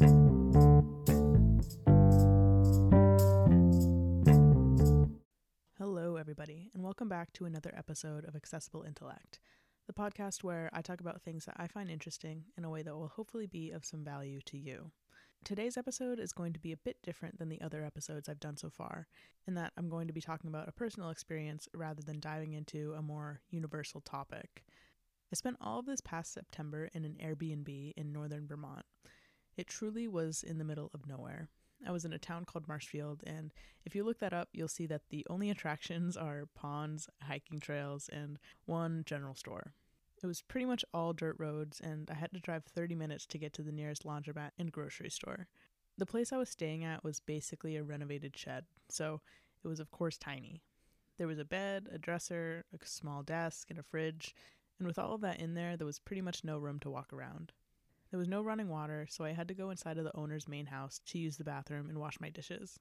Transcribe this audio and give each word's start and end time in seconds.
Hello, 0.00 0.08
everybody, 6.16 6.70
and 6.72 6.82
welcome 6.82 7.10
back 7.10 7.34
to 7.34 7.44
another 7.44 7.74
episode 7.76 8.24
of 8.24 8.34
Accessible 8.34 8.82
Intellect, 8.82 9.40
the 9.86 9.92
podcast 9.92 10.42
where 10.42 10.70
I 10.72 10.80
talk 10.80 11.00
about 11.00 11.20
things 11.20 11.44
that 11.44 11.56
I 11.58 11.66
find 11.66 11.90
interesting 11.90 12.44
in 12.56 12.64
a 12.64 12.70
way 12.70 12.82
that 12.82 12.96
will 12.96 13.08
hopefully 13.08 13.46
be 13.46 13.72
of 13.72 13.84
some 13.84 14.02
value 14.02 14.40
to 14.46 14.56
you. 14.56 14.90
Today's 15.44 15.76
episode 15.76 16.18
is 16.18 16.32
going 16.32 16.54
to 16.54 16.60
be 16.60 16.72
a 16.72 16.78
bit 16.78 16.96
different 17.02 17.38
than 17.38 17.50
the 17.50 17.60
other 17.60 17.84
episodes 17.84 18.26
I've 18.26 18.40
done 18.40 18.56
so 18.56 18.70
far, 18.70 19.06
in 19.46 19.52
that 19.56 19.74
I'm 19.76 19.90
going 19.90 20.06
to 20.06 20.14
be 20.14 20.22
talking 20.22 20.48
about 20.48 20.66
a 20.66 20.72
personal 20.72 21.10
experience 21.10 21.68
rather 21.74 22.00
than 22.00 22.20
diving 22.20 22.54
into 22.54 22.94
a 22.96 23.02
more 23.02 23.42
universal 23.50 24.00
topic. 24.00 24.64
I 25.30 25.36
spent 25.36 25.58
all 25.60 25.78
of 25.78 25.84
this 25.84 26.00
past 26.00 26.32
September 26.32 26.88
in 26.94 27.04
an 27.04 27.18
Airbnb 27.22 27.92
in 27.98 28.12
northern 28.14 28.48
Vermont. 28.48 28.86
It 29.60 29.66
truly 29.66 30.08
was 30.08 30.42
in 30.42 30.56
the 30.56 30.64
middle 30.64 30.90
of 30.94 31.06
nowhere. 31.06 31.50
I 31.86 31.90
was 31.90 32.06
in 32.06 32.14
a 32.14 32.18
town 32.18 32.46
called 32.46 32.66
Marshfield, 32.66 33.22
and 33.26 33.52
if 33.84 33.94
you 33.94 34.04
look 34.04 34.18
that 34.20 34.32
up, 34.32 34.48
you'll 34.54 34.68
see 34.68 34.86
that 34.86 35.10
the 35.10 35.26
only 35.28 35.50
attractions 35.50 36.16
are 36.16 36.48
ponds, 36.54 37.10
hiking 37.22 37.60
trails, 37.60 38.08
and 38.10 38.38
one 38.64 39.02
general 39.04 39.34
store. 39.34 39.74
It 40.22 40.26
was 40.26 40.40
pretty 40.40 40.64
much 40.64 40.82
all 40.94 41.12
dirt 41.12 41.36
roads, 41.38 41.78
and 41.78 42.10
I 42.10 42.14
had 42.14 42.32
to 42.32 42.40
drive 42.40 42.64
30 42.64 42.94
minutes 42.94 43.26
to 43.26 43.38
get 43.38 43.52
to 43.52 43.62
the 43.62 43.70
nearest 43.70 44.04
laundromat 44.04 44.52
and 44.58 44.72
grocery 44.72 45.10
store. 45.10 45.46
The 45.98 46.06
place 46.06 46.32
I 46.32 46.38
was 46.38 46.48
staying 46.48 46.82
at 46.82 47.04
was 47.04 47.20
basically 47.20 47.76
a 47.76 47.84
renovated 47.84 48.34
shed, 48.38 48.64
so 48.88 49.20
it 49.62 49.68
was, 49.68 49.78
of 49.78 49.90
course, 49.90 50.16
tiny. 50.16 50.62
There 51.18 51.26
was 51.26 51.38
a 51.38 51.44
bed, 51.44 51.86
a 51.92 51.98
dresser, 51.98 52.64
a 52.72 52.86
small 52.86 53.22
desk, 53.22 53.68
and 53.68 53.78
a 53.78 53.82
fridge, 53.82 54.34
and 54.78 54.88
with 54.88 54.98
all 54.98 55.16
of 55.16 55.20
that 55.20 55.38
in 55.38 55.52
there, 55.52 55.76
there 55.76 55.86
was 55.86 55.98
pretty 55.98 56.22
much 56.22 56.44
no 56.44 56.56
room 56.56 56.78
to 56.80 56.90
walk 56.90 57.12
around. 57.12 57.52
There 58.10 58.18
was 58.18 58.28
no 58.28 58.42
running 58.42 58.68
water, 58.68 59.06
so 59.08 59.24
I 59.24 59.32
had 59.32 59.48
to 59.48 59.54
go 59.54 59.70
inside 59.70 59.98
of 59.98 60.04
the 60.04 60.16
owner's 60.16 60.48
main 60.48 60.66
house 60.66 61.00
to 61.06 61.18
use 61.18 61.36
the 61.36 61.44
bathroom 61.44 61.88
and 61.88 61.98
wash 61.98 62.20
my 62.20 62.28
dishes. 62.28 62.78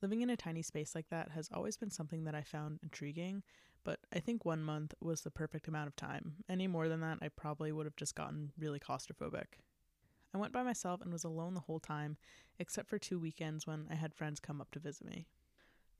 Living 0.00 0.22
in 0.22 0.30
a 0.30 0.36
tiny 0.36 0.62
space 0.62 0.94
like 0.94 1.08
that 1.10 1.30
has 1.32 1.48
always 1.52 1.76
been 1.76 1.90
something 1.90 2.24
that 2.24 2.34
I 2.34 2.42
found 2.42 2.80
intriguing, 2.82 3.42
but 3.84 4.00
I 4.12 4.18
think 4.18 4.44
one 4.44 4.62
month 4.62 4.94
was 5.00 5.20
the 5.20 5.30
perfect 5.30 5.68
amount 5.68 5.88
of 5.88 5.96
time. 5.96 6.36
Any 6.48 6.66
more 6.66 6.88
than 6.88 7.00
that, 7.00 7.18
I 7.20 7.28
probably 7.28 7.70
would 7.70 7.86
have 7.86 7.96
just 7.96 8.14
gotten 8.14 8.52
really 8.58 8.80
claustrophobic. 8.80 9.60
I 10.34 10.38
went 10.38 10.52
by 10.52 10.62
myself 10.62 11.02
and 11.02 11.12
was 11.12 11.24
alone 11.24 11.54
the 11.54 11.60
whole 11.60 11.80
time, 11.80 12.16
except 12.58 12.88
for 12.88 12.98
two 12.98 13.20
weekends 13.20 13.66
when 13.66 13.86
I 13.90 13.94
had 13.94 14.14
friends 14.14 14.40
come 14.40 14.60
up 14.60 14.70
to 14.72 14.80
visit 14.80 15.06
me. 15.06 15.26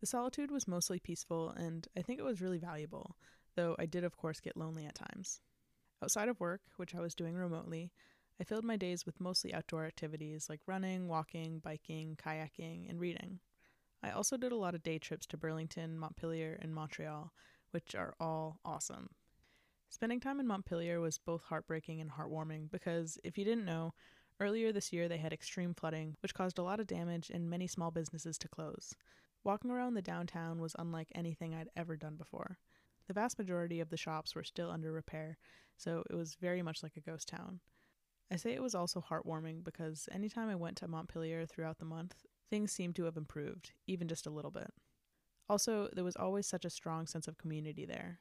The 0.00 0.06
solitude 0.06 0.50
was 0.50 0.66
mostly 0.66 0.98
peaceful, 0.98 1.50
and 1.50 1.86
I 1.96 2.02
think 2.02 2.18
it 2.18 2.24
was 2.24 2.40
really 2.40 2.58
valuable, 2.58 3.16
though 3.54 3.76
I 3.78 3.86
did, 3.86 4.02
of 4.02 4.16
course, 4.16 4.40
get 4.40 4.56
lonely 4.56 4.86
at 4.86 4.94
times. 4.94 5.40
Outside 6.02 6.28
of 6.28 6.40
work, 6.40 6.62
which 6.76 6.94
I 6.94 7.00
was 7.00 7.14
doing 7.14 7.36
remotely, 7.36 7.92
I 8.42 8.44
filled 8.44 8.64
my 8.64 8.76
days 8.76 9.06
with 9.06 9.20
mostly 9.20 9.54
outdoor 9.54 9.86
activities 9.86 10.48
like 10.50 10.66
running, 10.66 11.06
walking, 11.06 11.60
biking, 11.60 12.16
kayaking, 12.16 12.90
and 12.90 12.98
reading. 12.98 13.38
I 14.02 14.10
also 14.10 14.36
did 14.36 14.50
a 14.50 14.56
lot 14.56 14.74
of 14.74 14.82
day 14.82 14.98
trips 14.98 15.26
to 15.26 15.36
Burlington, 15.36 15.96
Montpelier, 15.96 16.58
and 16.60 16.74
Montreal, 16.74 17.32
which 17.70 17.94
are 17.94 18.16
all 18.18 18.58
awesome. 18.64 19.10
Spending 19.90 20.18
time 20.18 20.40
in 20.40 20.48
Montpelier 20.48 20.98
was 20.98 21.18
both 21.18 21.44
heartbreaking 21.44 22.00
and 22.00 22.10
heartwarming 22.10 22.68
because, 22.68 23.16
if 23.22 23.38
you 23.38 23.44
didn't 23.44 23.64
know, 23.64 23.94
earlier 24.40 24.72
this 24.72 24.92
year 24.92 25.08
they 25.08 25.18
had 25.18 25.32
extreme 25.32 25.72
flooding, 25.72 26.16
which 26.18 26.34
caused 26.34 26.58
a 26.58 26.64
lot 26.64 26.80
of 26.80 26.88
damage 26.88 27.30
and 27.30 27.48
many 27.48 27.68
small 27.68 27.92
businesses 27.92 28.38
to 28.38 28.48
close. 28.48 28.96
Walking 29.44 29.70
around 29.70 29.94
the 29.94 30.02
downtown 30.02 30.60
was 30.60 30.74
unlike 30.80 31.12
anything 31.14 31.54
I'd 31.54 31.70
ever 31.76 31.96
done 31.96 32.16
before. 32.16 32.58
The 33.06 33.14
vast 33.14 33.38
majority 33.38 33.78
of 33.78 33.90
the 33.90 33.96
shops 33.96 34.34
were 34.34 34.42
still 34.42 34.72
under 34.72 34.90
repair, 34.90 35.38
so 35.76 36.02
it 36.10 36.16
was 36.16 36.34
very 36.34 36.60
much 36.60 36.82
like 36.82 36.96
a 36.96 37.00
ghost 37.00 37.28
town. 37.28 37.60
I 38.32 38.36
say 38.36 38.52
it 38.54 38.62
was 38.62 38.74
also 38.74 39.04
heartwarming 39.06 39.62
because 39.62 40.08
anytime 40.10 40.48
I 40.48 40.54
went 40.54 40.78
to 40.78 40.88
Montpelier 40.88 41.44
throughout 41.44 41.78
the 41.78 41.84
month, 41.84 42.14
things 42.48 42.72
seemed 42.72 42.96
to 42.96 43.04
have 43.04 43.18
improved, 43.18 43.72
even 43.86 44.08
just 44.08 44.26
a 44.26 44.30
little 44.30 44.50
bit. 44.50 44.72
Also, 45.50 45.90
there 45.92 46.02
was 46.02 46.16
always 46.16 46.46
such 46.46 46.64
a 46.64 46.70
strong 46.70 47.06
sense 47.06 47.28
of 47.28 47.36
community 47.36 47.84
there. 47.84 48.20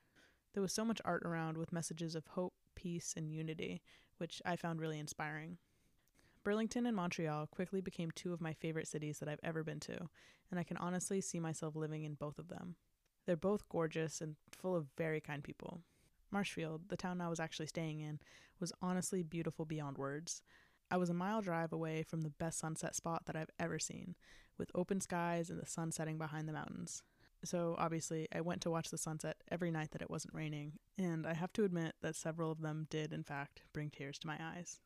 There 0.53 0.61
was 0.61 0.73
so 0.73 0.83
much 0.83 0.99
art 1.05 1.23
around 1.23 1.55
with 1.55 1.71
messages 1.71 2.13
of 2.13 2.27
hope, 2.27 2.53
peace, 2.75 3.13
and 3.15 3.31
unity, 3.31 3.81
which 4.17 4.41
I 4.45 4.57
found 4.57 4.81
really 4.81 4.99
inspiring. 4.99 5.59
Burlington 6.43 6.85
and 6.85 6.95
Montreal 6.95 7.47
quickly 7.47 7.79
became 7.79 8.11
two 8.11 8.33
of 8.33 8.41
my 8.41 8.51
favorite 8.51 8.89
cities 8.89 9.19
that 9.19 9.29
I've 9.29 9.39
ever 9.43 9.63
been 9.63 9.79
to, 9.81 10.09
and 10.49 10.59
I 10.59 10.63
can 10.63 10.75
honestly 10.75 11.21
see 11.21 11.39
myself 11.39 11.73
living 11.73 12.03
in 12.03 12.15
both 12.15 12.37
of 12.37 12.49
them. 12.49 12.75
They're 13.25 13.37
both 13.37 13.69
gorgeous 13.69 14.19
and 14.19 14.35
full 14.51 14.75
of 14.75 14.87
very 14.97 15.21
kind 15.21 15.41
people. 15.41 15.83
Marshfield, 16.31 16.89
the 16.89 16.97
town 16.97 17.21
I 17.21 17.29
was 17.29 17.39
actually 17.39 17.67
staying 17.67 17.99
in, 17.99 18.19
was 18.59 18.73
honestly 18.81 19.23
beautiful 19.23 19.65
beyond 19.65 19.97
words. 19.97 20.41
I 20.89 20.97
was 20.97 21.09
a 21.09 21.13
mile 21.13 21.41
drive 21.41 21.71
away 21.71 22.03
from 22.03 22.21
the 22.21 22.29
best 22.29 22.59
sunset 22.59 22.95
spot 22.95 23.23
that 23.25 23.35
I've 23.35 23.49
ever 23.59 23.79
seen, 23.79 24.15
with 24.57 24.71
open 24.75 25.01
skies 25.01 25.49
and 25.49 25.61
the 25.61 25.65
sun 25.65 25.91
setting 25.91 26.17
behind 26.17 26.47
the 26.47 26.53
mountains. 26.53 27.03
So, 27.43 27.75
obviously, 27.79 28.27
I 28.33 28.41
went 28.41 28.61
to 28.61 28.69
watch 28.69 28.89
the 28.89 28.97
sunset 28.97 29.37
every 29.49 29.71
night 29.71 29.91
that 29.91 30.01
it 30.01 30.11
wasn't 30.11 30.35
raining, 30.35 30.73
and 30.97 31.25
I 31.25 31.33
have 31.33 31.51
to 31.53 31.63
admit 31.63 31.95
that 32.01 32.15
several 32.15 32.51
of 32.51 32.61
them 32.61 32.87
did, 32.89 33.13
in 33.13 33.23
fact, 33.23 33.63
bring 33.73 33.89
tears 33.89 34.19
to 34.19 34.27
my 34.27 34.37
eyes. 34.39 34.79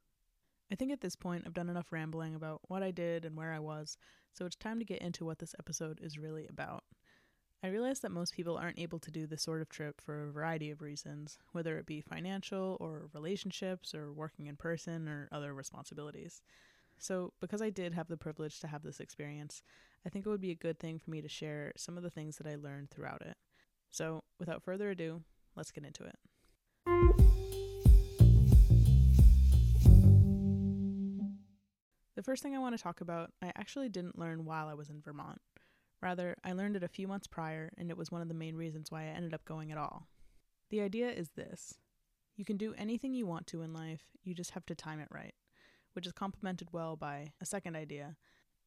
I 0.71 0.75
think 0.75 0.91
at 0.91 1.01
this 1.01 1.15
point 1.15 1.43
I've 1.45 1.53
done 1.53 1.69
enough 1.69 1.91
rambling 1.91 2.33
about 2.33 2.61
what 2.67 2.81
I 2.81 2.91
did 2.91 3.25
and 3.25 3.35
where 3.35 3.51
I 3.51 3.59
was, 3.59 3.97
so 4.33 4.45
it's 4.45 4.55
time 4.55 4.79
to 4.79 4.85
get 4.85 5.01
into 5.01 5.25
what 5.25 5.39
this 5.39 5.55
episode 5.59 5.99
is 6.01 6.17
really 6.17 6.47
about. 6.47 6.83
I 7.65 7.69
realize 7.69 8.01
that 8.01 8.11
most 8.11 8.35
people 8.35 8.57
aren't 8.57 8.77
able 8.77 8.99
to 8.99 9.09
do 9.09 9.25
this 9.25 9.41
sort 9.41 9.59
of 9.59 9.69
trip 9.69 9.99
for 9.99 10.25
a 10.25 10.31
variety 10.31 10.69
of 10.69 10.83
reasons, 10.83 11.39
whether 11.51 11.79
it 11.79 11.87
be 11.87 11.99
financial 11.99 12.77
or 12.79 13.09
relationships 13.11 13.95
or 13.95 14.13
working 14.13 14.45
in 14.45 14.55
person 14.55 15.07
or 15.07 15.27
other 15.31 15.51
responsibilities. 15.51 16.43
So, 16.99 17.33
because 17.41 17.63
I 17.63 17.71
did 17.71 17.95
have 17.95 18.07
the 18.07 18.17
privilege 18.17 18.59
to 18.59 18.67
have 18.67 18.83
this 18.83 18.99
experience, 18.99 19.63
I 20.05 20.09
think 20.09 20.27
it 20.27 20.29
would 20.29 20.41
be 20.41 20.51
a 20.51 20.55
good 20.55 20.79
thing 20.79 20.99
for 20.99 21.09
me 21.09 21.23
to 21.23 21.27
share 21.27 21.73
some 21.75 21.97
of 21.97 22.03
the 22.03 22.11
things 22.11 22.37
that 22.37 22.45
I 22.45 22.53
learned 22.53 22.91
throughout 22.91 23.23
it. 23.23 23.35
So, 23.89 24.23
without 24.37 24.61
further 24.61 24.91
ado, 24.91 25.23
let's 25.55 25.71
get 25.71 25.85
into 25.85 26.03
it. 26.03 26.19
The 32.15 32.23
first 32.23 32.43
thing 32.43 32.53
I 32.53 32.59
want 32.59 32.77
to 32.77 32.83
talk 32.83 33.01
about, 33.01 33.31
I 33.41 33.51
actually 33.55 33.89
didn't 33.89 34.19
learn 34.19 34.45
while 34.45 34.67
I 34.67 34.75
was 34.75 34.91
in 34.91 35.01
Vermont. 35.01 35.41
Rather, 36.05 36.37
I 36.43 36.51
learned 36.51 36.75
it 36.75 36.83
a 36.83 36.87
few 36.87 37.07
months 37.07 37.25
prior, 37.25 37.73
and 37.79 37.89
it 37.89 37.97
was 37.97 38.11
one 38.11 38.21
of 38.21 38.27
the 38.27 38.35
main 38.35 38.55
reasons 38.55 38.91
why 38.91 39.05
I 39.05 39.15
ended 39.15 39.33
up 39.33 39.43
going 39.43 39.71
at 39.71 39.77
all. 39.79 40.05
The 40.69 40.81
idea 40.81 41.09
is 41.09 41.29
this 41.29 41.79
you 42.35 42.45
can 42.45 42.57
do 42.57 42.75
anything 42.77 43.15
you 43.15 43.25
want 43.25 43.47
to 43.47 43.63
in 43.63 43.73
life, 43.73 44.03
you 44.23 44.35
just 44.35 44.51
have 44.51 44.67
to 44.67 44.75
time 44.75 44.99
it 44.99 45.07
right, 45.09 45.33
which 45.93 46.05
is 46.05 46.13
complemented 46.13 46.67
well 46.71 46.95
by 46.95 47.33
a 47.41 47.45
second 47.45 47.75
idea 47.75 48.17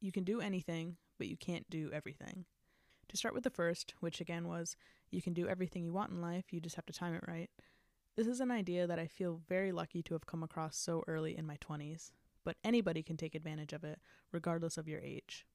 you 0.01 0.11
can 0.11 0.25
do 0.25 0.41
anything, 0.41 0.97
but 1.17 1.27
you 1.27 1.37
can't 1.37 1.69
do 1.69 1.89
everything. 1.93 2.43
To 3.07 3.15
start 3.15 3.33
with 3.33 3.45
the 3.45 3.49
first, 3.49 3.93
which 4.01 4.19
again 4.19 4.49
was 4.49 4.75
you 5.09 5.21
can 5.21 5.33
do 5.33 5.47
everything 5.47 5.85
you 5.85 5.93
want 5.93 6.11
in 6.11 6.21
life, 6.21 6.51
you 6.51 6.59
just 6.59 6.75
have 6.75 6.87
to 6.87 6.93
time 6.93 7.13
it 7.13 7.23
right. 7.25 7.49
This 8.17 8.27
is 8.27 8.41
an 8.41 8.51
idea 8.51 8.85
that 8.85 8.99
I 8.99 9.07
feel 9.07 9.39
very 9.47 9.71
lucky 9.71 10.03
to 10.03 10.13
have 10.13 10.25
come 10.25 10.43
across 10.43 10.75
so 10.75 11.05
early 11.07 11.37
in 11.37 11.47
my 11.47 11.55
20s, 11.55 12.11
but 12.43 12.57
anybody 12.65 13.01
can 13.01 13.15
take 13.15 13.33
advantage 13.33 13.71
of 13.71 13.85
it, 13.85 13.99
regardless 14.33 14.77
of 14.77 14.89
your 14.89 14.99
age. 14.99 15.45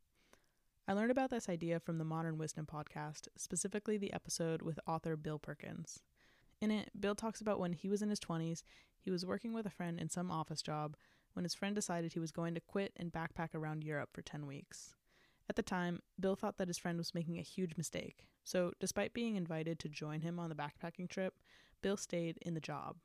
I 0.87 0.93
learned 0.93 1.11
about 1.11 1.31
this 1.31 1.49
idea 1.49 1.81
from 1.81 1.97
the 1.97 2.05
Modern 2.05 2.37
Wisdom 2.37 2.67
podcast, 2.67 3.28
specifically 3.37 3.97
the 3.97 4.12
episode 4.12 4.61
with 4.61 4.78
author 4.87 5.17
Bill 5.17 5.39
Perkins. 5.39 6.03
In 6.61 6.71
it, 6.71 6.91
Bill 7.00 7.15
talks 7.15 7.41
about 7.41 7.59
when 7.59 7.72
he 7.72 7.89
was 7.89 8.03
in 8.03 8.11
his 8.11 8.21
20s, 8.21 8.65
he 9.00 9.11
was 9.11 9.25
working 9.25 9.55
with 9.55 9.65
a 9.65 9.71
friend 9.71 9.99
in 9.99 10.11
some 10.11 10.31
office 10.31 10.61
job 10.61 10.95
when 11.33 11.47
his 11.47 11.55
friend 11.55 11.75
decided 11.75 12.12
he 12.12 12.21
was 12.21 12.33
going 12.33 12.55
to 12.55 12.61
quit 12.61 12.93
and 12.97 13.11
backpack 13.11 13.55
around 13.55 13.83
Europe 13.83 14.11
for 14.12 14.21
10 14.21 14.45
weeks. 14.45 14.95
At 15.49 15.56
the 15.56 15.62
time, 15.62 16.03
Bill 16.21 16.37
thought 16.37 16.59
that 16.59 16.69
his 16.69 16.78
friend 16.78 16.99
was 16.99 17.15
making 17.15 17.39
a 17.39 17.43
huge 17.43 17.78
mistake, 17.78 18.28
so 18.45 18.72
despite 18.78 19.15
being 19.15 19.37
invited 19.37 19.78
to 19.78 19.89
join 19.89 20.21
him 20.21 20.39
on 20.39 20.51
the 20.51 20.55
backpacking 20.55 21.09
trip, 21.09 21.34
Bill 21.81 21.97
stayed 21.97 22.37
in 22.43 22.53
the 22.53 22.61
job. 22.61 22.97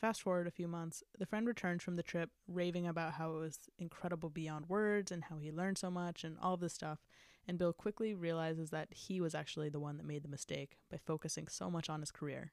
Fast 0.00 0.22
forward 0.22 0.46
a 0.46 0.50
few 0.50 0.66
months, 0.66 1.02
the 1.18 1.26
friend 1.26 1.46
returns 1.46 1.82
from 1.82 1.96
the 1.96 2.02
trip 2.02 2.30
raving 2.48 2.86
about 2.86 3.12
how 3.14 3.34
it 3.34 3.38
was 3.38 3.68
incredible 3.78 4.30
beyond 4.30 4.66
words 4.66 5.12
and 5.12 5.24
how 5.24 5.36
he 5.36 5.52
learned 5.52 5.76
so 5.76 5.90
much 5.90 6.24
and 6.24 6.38
all 6.40 6.56
this 6.56 6.72
stuff. 6.72 7.00
And 7.46 7.58
Bill 7.58 7.74
quickly 7.74 8.14
realizes 8.14 8.70
that 8.70 8.88
he 8.94 9.20
was 9.20 9.34
actually 9.34 9.68
the 9.68 9.80
one 9.80 9.98
that 9.98 10.06
made 10.06 10.22
the 10.22 10.28
mistake 10.28 10.78
by 10.90 10.96
focusing 10.96 11.48
so 11.48 11.70
much 11.70 11.90
on 11.90 12.00
his 12.00 12.10
career. 12.10 12.52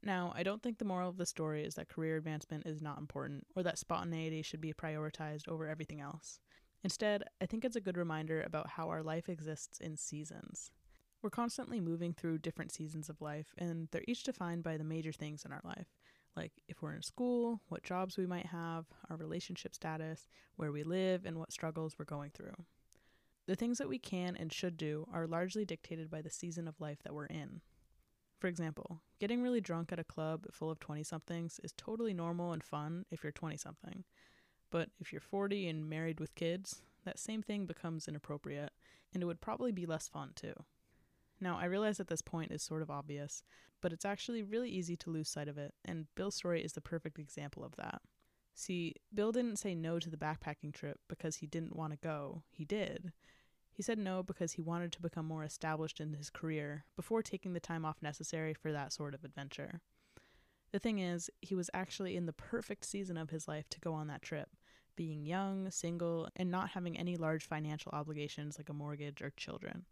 Now, 0.00 0.32
I 0.36 0.44
don't 0.44 0.62
think 0.62 0.78
the 0.78 0.84
moral 0.84 1.08
of 1.08 1.16
the 1.16 1.26
story 1.26 1.64
is 1.64 1.74
that 1.74 1.88
career 1.88 2.16
advancement 2.16 2.66
is 2.66 2.80
not 2.80 2.98
important 2.98 3.46
or 3.56 3.64
that 3.64 3.78
spontaneity 3.78 4.42
should 4.42 4.60
be 4.60 4.72
prioritized 4.72 5.48
over 5.48 5.66
everything 5.66 6.00
else. 6.00 6.38
Instead, 6.84 7.24
I 7.40 7.46
think 7.46 7.64
it's 7.64 7.76
a 7.76 7.80
good 7.80 7.96
reminder 7.96 8.42
about 8.42 8.70
how 8.70 8.90
our 8.90 9.02
life 9.02 9.28
exists 9.28 9.80
in 9.80 9.96
seasons. 9.96 10.70
We're 11.20 11.30
constantly 11.30 11.80
moving 11.80 12.12
through 12.12 12.38
different 12.38 12.70
seasons 12.70 13.08
of 13.08 13.22
life, 13.22 13.54
and 13.56 13.88
they're 13.90 14.04
each 14.06 14.24
defined 14.24 14.62
by 14.62 14.76
the 14.76 14.84
major 14.84 15.10
things 15.10 15.44
in 15.44 15.52
our 15.52 15.62
life 15.64 15.86
like 16.36 16.52
if 16.68 16.82
we're 16.82 16.94
in 16.94 17.02
school, 17.02 17.60
what 17.68 17.82
jobs 17.82 18.16
we 18.16 18.26
might 18.26 18.46
have, 18.46 18.86
our 19.10 19.16
relationship 19.16 19.74
status, 19.74 20.28
where 20.56 20.72
we 20.72 20.82
live, 20.82 21.24
and 21.24 21.38
what 21.38 21.52
struggles 21.52 21.96
we're 21.98 22.04
going 22.04 22.30
through. 22.30 22.54
The 23.46 23.56
things 23.56 23.78
that 23.78 23.88
we 23.88 23.98
can 23.98 24.36
and 24.36 24.52
should 24.52 24.76
do 24.76 25.06
are 25.12 25.26
largely 25.26 25.64
dictated 25.64 26.10
by 26.10 26.22
the 26.22 26.30
season 26.30 26.66
of 26.66 26.80
life 26.80 27.02
that 27.02 27.14
we're 27.14 27.26
in. 27.26 27.60
For 28.38 28.48
example, 28.48 29.00
getting 29.20 29.42
really 29.42 29.60
drunk 29.60 29.92
at 29.92 29.98
a 29.98 30.04
club 30.04 30.46
full 30.50 30.70
of 30.70 30.80
20 30.80 31.02
somethings 31.02 31.60
is 31.62 31.72
totally 31.76 32.14
normal 32.14 32.52
and 32.52 32.62
fun 32.62 33.04
if 33.10 33.22
you're 33.22 33.32
20 33.32 33.56
something. 33.56 34.04
But 34.70 34.88
if 34.98 35.12
you're 35.12 35.20
40 35.20 35.68
and 35.68 35.88
married 35.88 36.20
with 36.20 36.34
kids, 36.34 36.82
that 37.04 37.18
same 37.18 37.42
thing 37.42 37.66
becomes 37.66 38.08
inappropriate, 38.08 38.72
and 39.12 39.22
it 39.22 39.26
would 39.26 39.40
probably 39.40 39.72
be 39.72 39.86
less 39.86 40.08
fun 40.08 40.32
too. 40.34 40.54
Now, 41.40 41.58
I 41.58 41.64
realize 41.66 41.98
that 41.98 42.08
this 42.08 42.22
point 42.22 42.52
is 42.52 42.62
sort 42.62 42.82
of 42.82 42.90
obvious, 42.90 43.42
but 43.80 43.92
it's 43.92 44.04
actually 44.04 44.42
really 44.42 44.70
easy 44.70 44.96
to 44.96 45.10
lose 45.10 45.28
sight 45.28 45.48
of 45.48 45.58
it, 45.58 45.74
and 45.84 46.06
Bill's 46.14 46.36
story 46.36 46.62
is 46.62 46.72
the 46.72 46.80
perfect 46.80 47.18
example 47.18 47.64
of 47.64 47.76
that. 47.76 48.00
See, 48.54 48.94
Bill 49.12 49.32
didn't 49.32 49.58
say 49.58 49.74
no 49.74 49.98
to 49.98 50.08
the 50.08 50.16
backpacking 50.16 50.72
trip 50.72 51.00
because 51.08 51.36
he 51.36 51.46
didn't 51.46 51.76
want 51.76 51.92
to 51.92 51.98
go, 51.98 52.44
he 52.50 52.64
did. 52.64 53.12
He 53.72 53.82
said 53.82 53.98
no 53.98 54.22
because 54.22 54.52
he 54.52 54.62
wanted 54.62 54.92
to 54.92 55.02
become 55.02 55.26
more 55.26 55.42
established 55.42 56.00
in 56.00 56.14
his 56.14 56.30
career 56.30 56.84
before 56.94 57.22
taking 57.22 57.52
the 57.52 57.60
time 57.60 57.84
off 57.84 58.00
necessary 58.00 58.54
for 58.54 58.70
that 58.70 58.92
sort 58.92 59.14
of 59.14 59.24
adventure. 59.24 59.80
The 60.70 60.78
thing 60.78 61.00
is, 61.00 61.28
he 61.40 61.56
was 61.56 61.70
actually 61.74 62.16
in 62.16 62.26
the 62.26 62.32
perfect 62.32 62.84
season 62.84 63.16
of 63.16 63.30
his 63.30 63.48
life 63.48 63.68
to 63.70 63.80
go 63.80 63.92
on 63.92 64.06
that 64.06 64.22
trip, 64.22 64.48
being 64.96 65.24
young, 65.24 65.70
single, 65.72 66.28
and 66.36 66.50
not 66.50 66.70
having 66.70 66.96
any 66.96 67.16
large 67.16 67.44
financial 67.44 67.90
obligations 67.92 68.56
like 68.58 68.68
a 68.68 68.72
mortgage 68.72 69.20
or 69.20 69.30
children. 69.36 69.84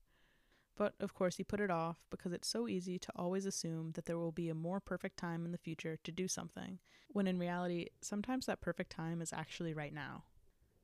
But 0.82 0.94
of 0.98 1.14
course, 1.14 1.36
he 1.36 1.44
put 1.44 1.60
it 1.60 1.70
off 1.70 1.98
because 2.10 2.32
it's 2.32 2.48
so 2.48 2.66
easy 2.66 2.98
to 2.98 3.12
always 3.14 3.46
assume 3.46 3.92
that 3.92 4.06
there 4.06 4.18
will 4.18 4.32
be 4.32 4.48
a 4.48 4.54
more 4.54 4.80
perfect 4.80 5.16
time 5.16 5.44
in 5.44 5.52
the 5.52 5.56
future 5.56 5.96
to 6.02 6.10
do 6.10 6.26
something, 6.26 6.80
when 7.06 7.28
in 7.28 7.38
reality, 7.38 7.86
sometimes 8.00 8.46
that 8.46 8.60
perfect 8.60 8.90
time 8.90 9.22
is 9.22 9.32
actually 9.32 9.74
right 9.74 9.94
now. 9.94 10.24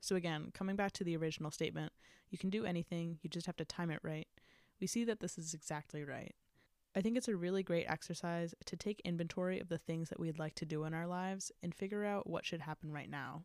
So, 0.01 0.15
again, 0.15 0.53
coming 0.55 0.77
back 0.77 0.93
to 0.93 1.03
the 1.03 1.17
original 1.17 1.51
statement, 1.51 1.93
you 2.31 2.39
can 2.39 2.49
do 2.49 2.65
anything, 2.65 3.19
you 3.23 3.29
just 3.29 3.47
have 3.47 3.57
to 3.57 3.65
time 3.65 3.91
it 3.91 3.99
right. 4.05 4.29
We 4.81 4.87
see 4.87 5.03
that 5.03 5.19
this 5.19 5.37
is 5.37 5.53
exactly 5.53 6.05
right. 6.05 6.37
I 6.95 7.01
think 7.01 7.17
it's 7.17 7.27
a 7.27 7.35
really 7.35 7.65
great 7.65 7.87
exercise 7.89 8.55
to 8.67 8.77
take 8.77 9.01
inventory 9.01 9.59
of 9.59 9.69
the 9.69 9.79
things 9.79 10.11
that 10.11 10.21
we'd 10.21 10.39
like 10.39 10.55
to 10.55 10.65
do 10.65 10.85
in 10.85 10.95
our 10.95 11.09
lives 11.09 11.51
and 11.61 11.75
figure 11.75 12.05
out 12.05 12.31
what 12.31 12.47
should 12.47 12.61
happen 12.61 12.93
right 12.93 13.11
now. 13.11 13.43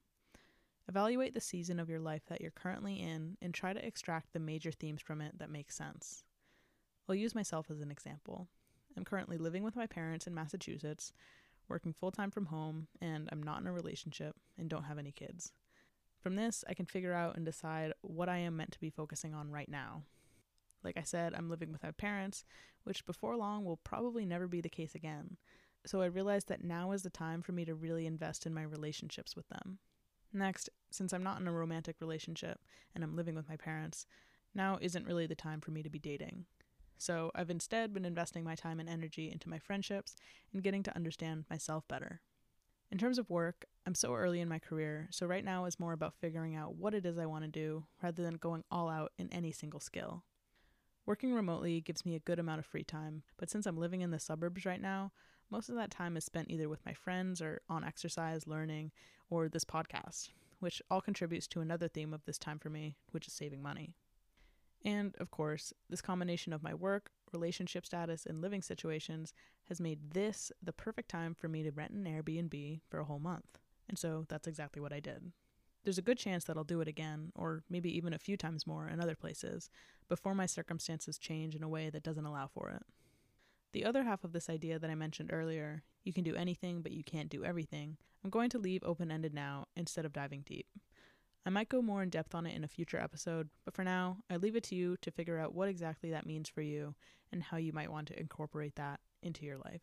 Evaluate 0.88 1.34
the 1.34 1.42
season 1.42 1.80
of 1.80 1.90
your 1.90 2.00
life 2.00 2.22
that 2.28 2.42
you're 2.42 2.52
currently 2.52 3.02
in 3.02 3.38
and 3.42 3.56
try 3.56 3.74
to 3.74 3.84
extract 3.84 4.34
the 4.34 4.40
major 4.40 4.72
themes 4.72 5.02
from 5.02 5.20
it 5.20 5.40
that 5.40 5.50
make 5.50 5.72
sense. 5.72 6.24
I'll 7.08 7.16
use 7.16 7.36
myself 7.36 7.70
as 7.70 7.82
an 7.82 7.92
example. 7.92 8.48
I'm 8.96 9.04
currently 9.04 9.38
living 9.38 9.64
with 9.64 9.76
my 9.76 9.88
parents 9.88 10.28
in 10.28 10.34
Massachusetts, 10.34 11.12
working 11.68 11.94
full 11.94 12.12
time 12.12 12.32
from 12.32 12.46
home, 12.46 12.88
and 13.02 13.28
I'm 13.32 13.44
not 13.44 13.60
in 13.60 13.68
a 13.68 13.74
relationship 13.74 14.36
and 14.58 14.70
don't 14.70 14.86
have 14.86 14.98
any 14.98 15.12
kids. 15.12 15.52
From 16.22 16.36
this, 16.36 16.64
I 16.70 16.74
can 16.74 16.86
figure 16.86 17.14
out 17.14 17.36
and 17.36 17.46
decide 17.46 17.94
what 18.02 18.30
I 18.30 18.38
am 18.38 18.56
meant 18.56 18.72
to 18.74 18.80
be 18.80 18.90
focusing 18.90 19.34
on 19.34 19.52
right 19.52 19.68
now. 19.68 20.04
Like 20.84 20.98
I 20.98 21.04
said, 21.04 21.34
I'm 21.34 21.50
living 21.50 21.72
with 21.72 21.84
my 21.84 21.92
parents, 21.92 22.46
which 22.84 23.06
before 23.06 23.36
long 23.36 23.66
will 23.66 23.78
probably 23.78 24.26
never 24.26 24.48
be 24.48 24.62
the 24.62 24.70
case 24.70 24.96
again. 24.96 25.38
So 25.86 26.02
I 26.02 26.06
realized 26.06 26.48
that 26.48 26.64
now 26.64 26.94
is 26.94 27.04
the 27.04 27.10
time 27.10 27.42
for 27.42 27.52
me 27.52 27.66
to 27.66 27.76
really 27.76 28.06
invest 28.06 28.46
in 28.46 28.54
my 28.54 28.64
relationships 28.64 29.36
with 29.36 29.48
them. 29.50 29.80
Next, 30.32 30.70
since 30.92 31.12
I'm 31.12 31.24
not 31.24 31.42
in 31.42 31.48
a 31.48 31.52
romantic 31.52 31.98
relationship 32.00 32.60
and 32.96 33.04
I'm 33.04 33.16
living 33.16 33.36
with 33.36 33.50
my 33.50 33.58
parents, 33.58 34.06
now 34.56 34.78
isn't 34.82 35.06
really 35.06 35.28
the 35.28 35.36
time 35.36 35.60
for 35.60 35.72
me 35.72 35.84
to 35.84 35.90
be 35.90 36.00
dating. 36.00 36.46
So 36.98 37.31
I've 37.36 37.50
instead 37.50 37.94
been 37.94 38.06
investing 38.06 38.44
my 38.44 38.56
time 38.56 38.80
and 38.80 38.90
energy 38.90 39.31
into 39.31 39.50
my 39.50 39.60
friendships 39.60 40.16
and 40.54 40.63
getting 40.63 40.84
to 40.84 40.95
understand 40.95 41.45
myself 41.50 41.88
better. 41.88 42.22
In 42.92 42.98
terms 42.98 43.18
of 43.18 43.30
work, 43.30 43.66
I'm 43.86 43.95
so 43.95 44.13
early 44.13 44.40
in 44.40 44.48
my 44.48 44.60
career, 44.60 45.07
so 45.12 45.25
right 45.25 45.44
now 45.44 45.66
is 45.66 45.80
more 45.80 45.94
about 45.94 46.13
figuring 46.13 46.56
out 46.56 46.75
what 46.75 46.94
it 46.94 47.06
is 47.06 47.18
I 47.18 47.25
want 47.25 47.44
to 47.44 47.50
do 47.50 47.86
rather 48.01 48.22
than 48.22 48.36
going 48.36 48.63
all 48.69 48.88
out 48.88 49.12
in 49.18 49.34
any 49.34 49.51
single 49.51 49.80
skill. 49.80 50.24
Working 51.06 51.34
remotely 51.34 51.81
gives 51.81 52.06
me 52.06 52.16
a 52.16 52.19
good 52.19 52.40
amount 52.40 52.60
of 52.60 52.66
free 52.66 52.84
time, 52.84 53.24
but 53.38 53.50
since 53.50 53.66
I'm 53.66 53.78
living 53.78 54.01
in 54.01 54.12
the 54.12 54.19
suburbs 54.19 54.66
right 54.66 54.81
now, 54.81 55.12
most 55.50 55.69
of 55.69 55.75
that 55.75 55.92
time 55.92 56.16
is 56.16 56.24
spent 56.24 56.50
either 56.50 56.69
with 56.69 56.86
my 56.86 56.94
friends 56.94 57.42
or 57.42 57.62
on 57.68 57.84
exercise, 57.84 58.48
learning, 58.48 58.92
or 59.30 59.50
this 59.50 59.66
podcast, 59.66 60.30
which 60.60 60.81
all 60.89 61.01
contributes 61.01 61.48
to 61.48 61.62
another 61.62 61.88
theme 61.88 62.13
of 62.13 62.24
this 62.25 62.38
time 62.38 62.60
for 62.60 62.69
me, 62.69 62.96
which 63.12 63.28
is 63.28 63.34
saving 63.34 63.62
money. 63.62 63.96
And 64.86 65.16
of 65.20 65.32
course, 65.32 65.74
this 65.90 66.02
combination 66.02 66.54
of 66.54 66.64
my 66.64 66.74
work, 66.74 67.12
relationship 67.32 67.86
status, 67.86 68.26
and 68.26 68.42
living 68.42 68.62
situations 68.62 69.34
has 69.70 69.80
made 69.80 70.12
this 70.12 70.52
the 70.62 70.74
perfect 70.74 71.10
time 71.10 71.34
for 71.34 71.48
me 71.48 71.64
to 71.64 71.72
rent 71.72 71.92
an 71.92 72.06
Airbnb 72.06 72.82
for 72.90 73.00
a 73.00 73.06
whole 73.06 73.20
month. 73.20 73.60
And 73.88 73.98
so 73.98 74.26
that's 74.28 74.48
exactly 74.48 74.82
what 74.82 74.94
I 74.94 75.00
did. 75.00 75.32
There's 75.84 75.98
a 75.98 76.04
good 76.04 76.18
chance 76.18 76.46
that 76.46 76.58
I'll 76.58 76.64
do 76.64 76.82
it 76.82 76.88
again, 76.88 77.32
or 77.36 77.64
maybe 77.70 77.96
even 77.96 78.14
a 78.14 78.20
few 78.20 78.38
times 78.38 78.68
more 78.68 78.88
in 78.88 79.02
other 79.02 79.16
places, 79.16 79.70
before 80.08 80.36
my 80.36 80.46
circumstances 80.46 81.18
change 81.18 81.56
in 81.56 81.64
a 81.64 81.70
way 81.70 81.90
that 81.90 82.04
doesn't 82.04 82.26
allow 82.26 82.48
for 82.48 82.70
it. 82.70 82.84
The 83.74 83.86
other 83.86 84.04
half 84.04 84.24
of 84.24 84.32
this 84.32 84.50
idea 84.50 84.80
that 84.80 84.90
I 84.90 84.96
mentioned 84.96 85.32
earlier, 85.34 85.84
you 86.04 86.14
can 86.14 86.24
do 86.24 86.36
anything 86.36 86.82
but 86.82 86.92
you 86.92 87.04
can't 87.04 87.30
do 87.30 87.44
everything, 87.44 87.98
I'm 88.24 88.30
going 88.30 88.50
to 88.52 88.60
leave 88.60 88.84
open 88.84 89.12
ended 89.12 89.34
now 89.34 89.68
instead 89.76 90.06
of 90.06 90.14
diving 90.14 90.44
deep. 90.46 90.68
I 91.45 91.50
might 91.50 91.69
go 91.69 91.81
more 91.81 92.01
in 92.01 92.10
depth 92.10 92.34
on 92.34 92.45
it 92.45 92.56
in 92.56 92.63
a 92.63 92.69
future 92.69 93.00
episode, 93.00 93.50
but 93.66 93.74
for 93.74 93.84
now, 93.84 94.19
I 94.30 94.38
leave 94.38 94.56
it 94.56 94.63
to 94.66 94.75
you 94.75 94.95
to 95.01 95.12
figure 95.12 95.38
out 95.38 95.54
what 95.54 95.68
exactly 95.68 96.12
that 96.12 96.25
means 96.25 96.48
for 96.48 96.62
you 96.62 96.95
and 97.31 97.44
how 97.44 97.57
you 97.57 97.74
might 97.74 97.92
want 97.92 98.07
to 98.07 98.19
incorporate 98.19 98.75
that 98.75 99.01
into 99.22 99.45
your 99.45 99.57
life. 99.57 99.81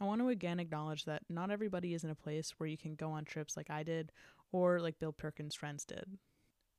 I 0.00 0.04
want 0.04 0.20
to 0.20 0.28
again 0.28 0.60
acknowledge 0.60 1.04
that 1.04 1.22
not 1.28 1.50
everybody 1.50 1.92
is 1.92 2.04
in 2.04 2.10
a 2.10 2.14
place 2.14 2.54
where 2.56 2.68
you 2.68 2.78
can 2.78 2.94
go 2.94 3.10
on 3.10 3.24
trips 3.24 3.56
like 3.56 3.68
I 3.68 3.82
did 3.82 4.12
or 4.52 4.80
like 4.80 4.98
Bill 4.98 5.12
Perkins' 5.12 5.54
friends 5.54 5.84
did. 5.84 6.18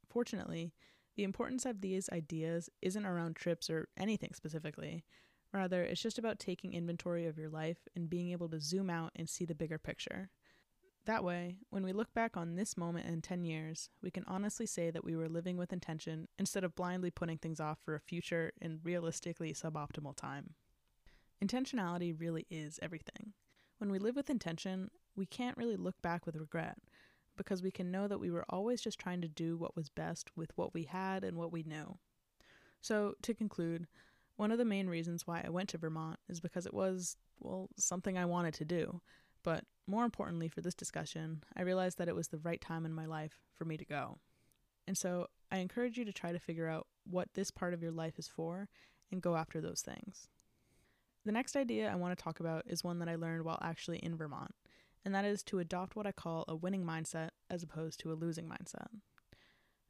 Fortunately, 0.09 0.73
the 1.15 1.23
importance 1.23 1.65
of 1.65 1.81
these 1.81 2.09
ideas 2.11 2.69
isn't 2.81 3.05
around 3.05 3.35
trips 3.35 3.69
or 3.69 3.89
anything 3.97 4.31
specifically. 4.33 5.03
Rather, 5.53 5.83
it's 5.83 6.01
just 6.01 6.17
about 6.17 6.39
taking 6.39 6.73
inventory 6.73 7.25
of 7.25 7.37
your 7.37 7.49
life 7.49 7.87
and 7.95 8.09
being 8.09 8.31
able 8.31 8.47
to 8.49 8.59
zoom 8.59 8.89
out 8.89 9.11
and 9.15 9.29
see 9.29 9.45
the 9.45 9.53
bigger 9.53 9.77
picture. 9.77 10.29
That 11.05 11.23
way, 11.23 11.57
when 11.71 11.83
we 11.83 11.93
look 11.93 12.13
back 12.13 12.37
on 12.37 12.55
this 12.55 12.77
moment 12.77 13.07
in 13.07 13.21
10 13.21 13.43
years, 13.43 13.89
we 14.03 14.11
can 14.11 14.23
honestly 14.27 14.67
say 14.67 14.91
that 14.91 15.03
we 15.03 15.15
were 15.15 15.27
living 15.27 15.57
with 15.57 15.73
intention 15.73 16.27
instead 16.37 16.63
of 16.63 16.75
blindly 16.75 17.09
putting 17.09 17.39
things 17.39 17.59
off 17.59 17.79
for 17.83 17.95
a 17.95 17.99
future 17.99 18.51
and 18.61 18.79
realistically 18.83 19.53
suboptimal 19.53 20.15
time. 20.15 20.53
Intentionality 21.43 22.13
really 22.17 22.45
is 22.51 22.79
everything. 22.83 23.33
When 23.79 23.91
we 23.91 23.97
live 23.97 24.15
with 24.15 24.29
intention, 24.29 24.91
we 25.15 25.25
can't 25.25 25.57
really 25.57 25.75
look 25.75 25.99
back 26.03 26.27
with 26.27 26.35
regret 26.35 26.77
because 27.35 27.63
we 27.63 27.71
can 27.71 27.89
know 27.89 28.07
that 28.07 28.19
we 28.19 28.29
were 28.29 28.45
always 28.47 28.79
just 28.79 28.99
trying 28.99 29.21
to 29.21 29.27
do 29.27 29.57
what 29.57 29.75
was 29.75 29.89
best 29.89 30.29
with 30.35 30.51
what 30.55 30.73
we 30.75 30.83
had 30.83 31.23
and 31.23 31.35
what 31.35 31.51
we 31.51 31.63
knew. 31.63 31.97
So, 32.79 33.15
to 33.23 33.33
conclude, 33.33 33.87
one 34.35 34.51
of 34.51 34.59
the 34.59 34.65
main 34.65 34.87
reasons 34.87 35.25
why 35.25 35.41
I 35.43 35.49
went 35.49 35.69
to 35.69 35.79
Vermont 35.79 36.19
is 36.29 36.39
because 36.39 36.67
it 36.67 36.73
was, 36.73 37.17
well, 37.39 37.69
something 37.77 38.17
I 38.17 38.25
wanted 38.25 38.53
to 38.55 38.65
do. 38.65 39.01
But 39.43 39.65
more 39.87 40.05
importantly 40.05 40.47
for 40.47 40.61
this 40.61 40.75
discussion, 40.75 41.43
I 41.55 41.61
realized 41.61 41.97
that 41.97 42.07
it 42.07 42.15
was 42.15 42.27
the 42.27 42.37
right 42.37 42.61
time 42.61 42.85
in 42.85 42.93
my 42.93 43.05
life 43.05 43.39
for 43.53 43.65
me 43.65 43.77
to 43.77 43.85
go. 43.85 44.19
And 44.87 44.97
so 44.97 45.27
I 45.51 45.57
encourage 45.57 45.97
you 45.97 46.05
to 46.05 46.13
try 46.13 46.31
to 46.31 46.39
figure 46.39 46.67
out 46.67 46.87
what 47.09 47.33
this 47.33 47.51
part 47.51 47.73
of 47.73 47.81
your 47.81 47.91
life 47.91 48.17
is 48.17 48.27
for 48.27 48.69
and 49.11 49.21
go 49.21 49.35
after 49.35 49.61
those 49.61 49.81
things. 49.81 50.27
The 51.25 51.31
next 51.31 51.55
idea 51.55 51.91
I 51.91 51.95
want 51.95 52.17
to 52.17 52.23
talk 52.23 52.39
about 52.39 52.63
is 52.67 52.83
one 52.83 52.99
that 52.99 53.09
I 53.09 53.15
learned 53.15 53.43
while 53.43 53.59
actually 53.61 53.99
in 53.99 54.15
Vermont, 54.15 54.55
and 55.05 55.13
that 55.13 55.25
is 55.25 55.43
to 55.43 55.59
adopt 55.59 55.95
what 55.95 56.07
I 56.07 56.11
call 56.11 56.45
a 56.47 56.55
winning 56.55 56.83
mindset 56.83 57.29
as 57.49 57.61
opposed 57.61 57.99
to 57.99 58.11
a 58.11 58.15
losing 58.15 58.47
mindset. 58.47 58.87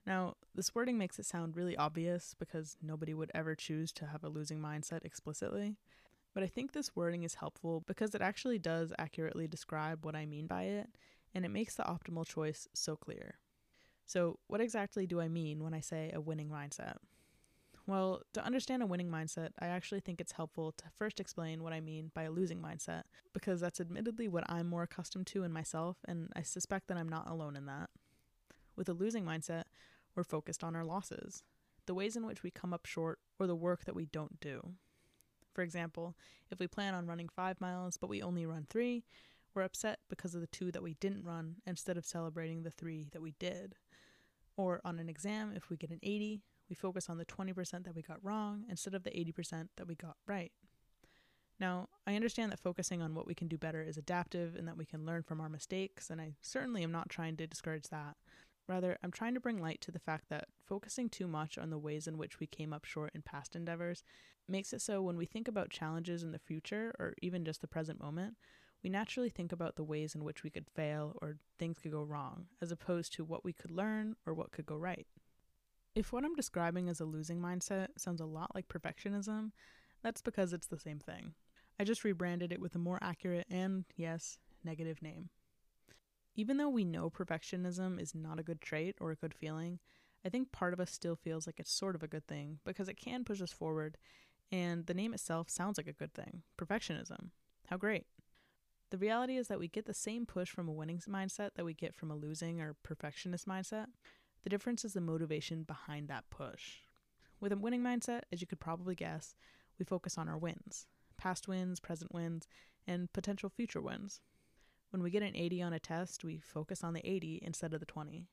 Now, 0.06 0.36
this 0.56 0.74
wording 0.74 0.98
makes 0.98 1.20
it 1.20 1.26
sound 1.26 1.56
really 1.56 1.78
obvious 1.78 2.36
because 2.38 2.76
nobody 2.82 3.14
would 3.14 3.32
ever 3.34 3.56
choose 3.56 3.92
to 3.94 4.08
have 4.08 4.24
a 4.24 4.30
losing 4.30 4.60
mindset 4.60 5.06
explicitly, 5.06 5.78
but 6.34 6.44
I 6.44 6.48
think 6.48 6.72
this 6.72 6.96
wording 6.96 7.24
is 7.24 7.36
helpful 7.36 7.84
because 7.86 8.16
it 8.16 8.22
actually 8.22 8.60
does 8.60 8.94
accurately 8.98 9.48
describe 9.48 10.06
what 10.06 10.16
I 10.16 10.26
mean 10.26 10.48
by 10.48 10.64
it, 10.64 10.90
and 11.34 11.46
it 11.46 11.50
makes 11.50 11.76
the 11.76 11.84
optimal 11.84 12.28
choice 12.28 12.68
so 12.74 12.96
clear. 12.96 13.40
So, 14.06 14.40
what 14.48 14.62
exactly 14.62 15.08
do 15.08 15.22
I 15.22 15.28
mean 15.28 15.64
when 15.64 15.74
I 15.74 15.80
say 15.80 16.12
a 16.14 16.22
winning 16.22 16.50
mindset? 16.50 16.96
Well, 17.88 18.22
to 18.34 18.46
understand 18.46 18.84
a 18.84 18.86
winning 18.86 19.10
mindset, 19.10 19.50
I 19.60 19.68
actually 19.68 20.02
think 20.02 20.22
it's 20.22 20.34
helpful 20.34 20.72
to 20.74 20.86
first 20.98 21.20
explain 21.20 21.64
what 21.64 21.74
I 21.74 21.80
mean 21.80 22.12
by 22.14 22.24
a 22.24 22.32
losing 22.32 22.62
mindset, 22.62 23.04
because 23.34 23.60
that's 23.60 23.82
admittedly 23.82 24.28
what 24.28 24.50
I'm 24.50 24.68
more 24.68 24.84
accustomed 24.84 25.28
to 25.28 25.44
in 25.44 25.52
myself, 25.52 25.98
and 26.08 26.30
I 26.36 26.44
suspect 26.44 26.88
that 26.88 26.98
I'm 26.98 27.10
not 27.10 27.30
alone 27.30 27.56
in 27.56 27.66
that. 27.66 27.90
With 28.76 28.88
a 28.88 28.94
losing 28.94 29.26
mindset, 29.26 29.64
we're 30.16 30.24
focused 30.24 30.64
on 30.64 30.76
our 30.76 30.86
losses, 30.86 31.44
the 31.86 31.96
ways 31.96 32.16
in 32.16 32.26
which 32.26 32.44
we 32.44 32.52
come 32.52 32.74
up 32.74 32.86
short, 32.86 33.20
or 33.40 33.48
the 33.48 33.56
work 33.56 33.86
that 33.86 33.96
we 33.96 34.06
don't 34.06 34.40
do. 34.40 34.76
For 35.54 35.62
example, 35.62 36.16
if 36.50 36.60
we 36.60 36.68
plan 36.68 36.94
on 36.94 37.08
running 37.08 37.30
five 37.30 37.60
miles 37.60 37.98
but 37.98 38.10
we 38.10 38.22
only 38.22 38.46
run 38.46 38.66
three, 38.70 39.04
we're 39.54 39.64
upset 39.64 40.00
because 40.10 40.34
of 40.34 40.42
the 40.42 40.48
two 40.48 40.72
that 40.72 40.84
we 40.84 40.94
didn't 40.96 41.26
run 41.26 41.58
instead 41.66 41.98
of 41.98 42.06
celebrating 42.06 42.64
the 42.64 42.72
three 42.72 43.08
that 43.12 43.22
we 43.22 43.34
did. 43.40 43.76
Or 44.56 44.82
on 44.86 45.00
an 45.00 45.10
exam, 45.10 45.54
if 45.56 45.70
we 45.70 45.78
get 45.78 45.92
an 45.92 46.00
80, 46.04 46.42
we 46.70 46.76
focus 46.76 47.10
on 47.10 47.18
the 47.18 47.26
20% 47.26 47.84
that 47.84 47.96
we 47.96 48.02
got 48.02 48.24
wrong 48.24 48.64
instead 48.70 48.94
of 48.94 49.04
the 49.04 49.12
80% 49.12 49.70
that 49.76 49.88
we 49.88 49.96
got 49.96 50.16
right. 50.26 50.52
Now, 51.60 51.90
I 52.08 52.16
understand 52.16 52.52
that 52.52 52.60
focusing 52.60 53.02
on 53.02 53.14
what 53.14 53.28
we 53.28 53.36
can 53.36 53.48
do 53.48 53.58
better 53.58 53.84
is 53.84 53.98
adaptive 53.98 54.56
and 54.56 54.68
that 54.68 54.78
we 54.78 54.86
can 54.86 55.06
learn 55.06 55.22
from 55.22 55.40
our 55.40 55.50
mistakes, 55.50 56.10
and 56.10 56.20
I 56.20 56.34
certainly 56.42 56.82
am 56.82 56.92
not 56.92 57.10
trying 57.10 57.38
to 57.38 57.46
discourage 57.46 57.90
that. 57.90 58.16
Rather, 58.72 58.98
I'm 59.04 59.12
trying 59.12 59.34
to 59.34 59.42
bring 59.42 59.62
light 59.62 59.82
to 59.82 59.92
the 59.92 60.00
fact 60.00 60.30
that 60.30 60.48
focusing 60.66 61.10
too 61.10 61.28
much 61.28 61.58
on 61.58 61.72
the 61.72 61.78
ways 61.78 62.08
in 62.08 62.18
which 62.18 62.40
we 62.40 62.48
came 62.48 62.72
up 62.72 62.86
short 62.86 63.12
in 63.14 63.22
past 63.22 63.54
endeavors 63.54 64.02
makes 64.48 64.72
it 64.72 64.80
so 64.80 65.02
when 65.02 65.18
we 65.18 65.26
think 65.26 65.50
about 65.50 65.70
challenges 65.70 66.24
in 66.24 66.32
the 66.32 66.40
future 66.40 66.96
or 66.98 67.14
even 67.22 67.44
just 67.44 67.60
the 67.60 67.68
present 67.68 68.00
moment, 68.00 68.38
we 68.82 68.90
naturally 68.90 69.28
think 69.28 69.52
about 69.52 69.76
the 69.76 69.84
ways 69.84 70.16
in 70.16 70.24
which 70.24 70.42
we 70.42 70.50
could 70.50 70.70
fail 70.74 71.18
or 71.22 71.36
things 71.60 71.80
could 71.80 71.92
go 71.92 72.02
wrong, 72.02 72.46
as 72.62 72.72
opposed 72.72 73.12
to 73.12 73.26
what 73.26 73.44
we 73.44 73.52
could 73.52 73.72
learn 73.72 74.16
or 74.26 74.34
what 74.34 74.54
could 74.54 74.66
go 74.66 74.78
right. 74.78 75.06
If 75.94 76.14
what 76.14 76.24
I'm 76.24 76.34
describing 76.34 76.88
as 76.88 77.02
a 77.02 77.06
losing 77.06 77.42
mindset 77.42 77.88
sounds 77.98 78.22
a 78.22 78.26
lot 78.26 78.56
like 78.56 78.70
perfectionism, 78.70 79.52
that's 80.02 80.22
because 80.22 80.54
it's 80.54 80.68
the 80.68 80.80
same 80.80 81.00
thing. 81.00 81.34
I 81.78 81.84
just 81.84 82.06
rebranded 82.06 82.54
it 82.54 82.62
with 82.62 82.74
a 82.76 82.80
more 82.80 83.00
accurate 83.02 83.48
and, 83.50 83.84
yes, 83.98 84.38
negative 84.64 85.02
name. 85.02 85.30
Even 86.36 86.58
though 86.58 86.70
we 86.70 86.86
know 86.86 87.10
perfectionism 87.10 88.00
is 88.00 88.16
not 88.16 88.40
a 88.40 88.44
good 88.44 88.62
trait 88.62 88.96
or 89.02 89.12
a 89.12 89.16
good 89.16 89.34
feeling, 89.34 89.80
I 90.26 90.30
think 90.30 90.52
part 90.52 90.74
of 90.74 90.80
us 90.80 90.92
still 90.92 91.16
feels 91.16 91.46
like 91.46 91.60
it's 91.60 91.72
sort 91.72 91.96
of 91.96 92.04
a 92.04 92.08
good 92.08 92.28
thing 92.28 92.60
because 92.66 92.88
it 92.88 92.98
can 92.98 93.24
push 93.24 93.42
us 93.42 93.52
forward, 93.52 93.98
and 94.52 94.86
the 94.86 94.94
name 94.94 95.14
itself 95.14 95.50
sounds 95.50 95.78
like 95.78 95.88
a 95.88 95.94
good 95.94 96.14
thing 96.14 96.44
perfectionism. 96.58 97.30
How 97.68 97.78
great! 97.78 98.06
The 98.92 98.98
reality 98.98 99.38
is 99.38 99.48
that 99.48 99.60
we 99.60 99.68
get 99.68 99.86
the 99.86 99.94
same 99.94 100.26
push 100.26 100.50
from 100.50 100.68
a 100.68 100.74
winning 100.74 101.00
mindset 101.10 101.52
that 101.56 101.66
we 101.66 101.74
get 101.74 101.96
from 101.96 102.12
a 102.12 102.16
losing 102.16 102.62
or 102.62 102.76
perfectionist 102.84 103.48
mindset. 103.48 103.88
The 104.44 104.50
difference 104.50 104.84
is 104.84 104.94
the 104.94 105.02
motivation 105.02 105.64
behind 105.64 106.08
that 106.08 106.30
push. 106.30 106.80
With 107.40 107.52
a 107.52 107.58
winning 107.58 107.82
mindset, 107.82 108.22
as 108.32 108.42
you 108.42 108.48
could 108.48 108.60
probably 108.60 108.96
guess, 108.96 109.36
we 109.80 109.86
focus 109.86 110.18
on 110.18 110.28
our 110.28 110.38
wins 110.38 110.88
past 111.18 111.48
wins, 111.48 111.80
present 111.80 112.12
wins, 112.14 112.48
and 112.88 113.14
potential 113.14 113.50
future 113.50 113.82
wins. 113.82 114.22
When 114.92 115.02
we 115.02 115.10
get 115.10 115.24
an 115.24 115.36
80 115.36 115.62
on 115.62 115.74
a 115.74 115.80
test, 115.80 116.24
we 116.24 116.40
focus 116.40 116.84
on 116.84 116.94
the 116.94 117.10
80 117.10 117.40
instead 117.42 117.74
of 117.74 117.80
the 117.80 117.86
20. 117.86 118.28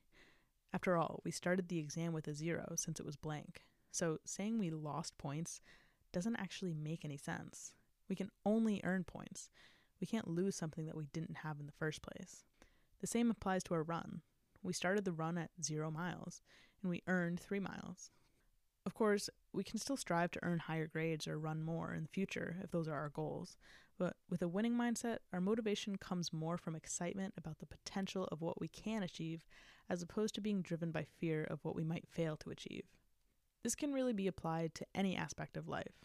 After 0.73 0.97
all, 0.97 1.21
we 1.23 1.31
started 1.31 1.69
the 1.69 1.79
exam 1.79 2.11
with 2.11 2.27
a 2.27 2.33
zero 2.33 2.73
since 2.75 2.99
it 2.99 3.05
was 3.05 3.15
blank, 3.15 3.63
so 3.91 4.19
saying 4.25 4.59
we 4.59 4.69
lost 4.69 5.17
points 5.17 5.61
doesn't 6.11 6.35
actually 6.35 6.73
make 6.73 7.05
any 7.05 7.17
sense. 7.17 7.73
We 8.09 8.15
can 8.15 8.29
only 8.45 8.81
earn 8.83 9.05
points. 9.05 9.49
We 10.01 10.07
can't 10.07 10.27
lose 10.27 10.55
something 10.55 10.85
that 10.85 10.97
we 10.97 11.07
didn't 11.07 11.37
have 11.37 11.59
in 11.59 11.65
the 11.65 11.71
first 11.71 12.01
place. 12.01 12.43
The 12.99 13.07
same 13.07 13.31
applies 13.31 13.63
to 13.63 13.73
our 13.73 13.83
run. 13.83 14.21
We 14.61 14.73
started 14.73 15.05
the 15.05 15.13
run 15.13 15.37
at 15.37 15.51
zero 15.63 15.89
miles, 15.89 16.41
and 16.81 16.89
we 16.89 17.03
earned 17.07 17.39
three 17.39 17.59
miles. 17.59 18.11
Of 18.89 18.95
course, 18.95 19.29
we 19.53 19.63
can 19.63 19.77
still 19.77 19.97
strive 19.97 20.31
to 20.31 20.39
earn 20.41 20.57
higher 20.57 20.87
grades 20.87 21.27
or 21.27 21.37
run 21.37 21.61
more 21.61 21.93
in 21.93 22.01
the 22.01 22.09
future 22.09 22.57
if 22.63 22.71
those 22.71 22.87
are 22.87 22.97
our 22.97 23.09
goals, 23.09 23.55
but 23.99 24.15
with 24.31 24.41
a 24.41 24.47
winning 24.47 24.73
mindset, 24.73 25.19
our 25.31 25.39
motivation 25.39 25.97
comes 25.97 26.33
more 26.33 26.57
from 26.57 26.75
excitement 26.75 27.35
about 27.37 27.59
the 27.59 27.67
potential 27.67 28.27
of 28.31 28.41
what 28.41 28.59
we 28.59 28.67
can 28.67 29.03
achieve 29.03 29.45
as 29.91 30.01
opposed 30.01 30.33
to 30.33 30.41
being 30.41 30.63
driven 30.63 30.89
by 30.89 31.05
fear 31.19 31.43
of 31.43 31.59
what 31.61 31.75
we 31.75 31.83
might 31.83 32.07
fail 32.09 32.35
to 32.37 32.49
achieve. 32.49 32.81
This 33.61 33.75
can 33.75 33.93
really 33.93 34.11
be 34.11 34.25
applied 34.25 34.73
to 34.73 34.87
any 34.95 35.15
aspect 35.15 35.55
of 35.55 35.67
life. 35.67 36.03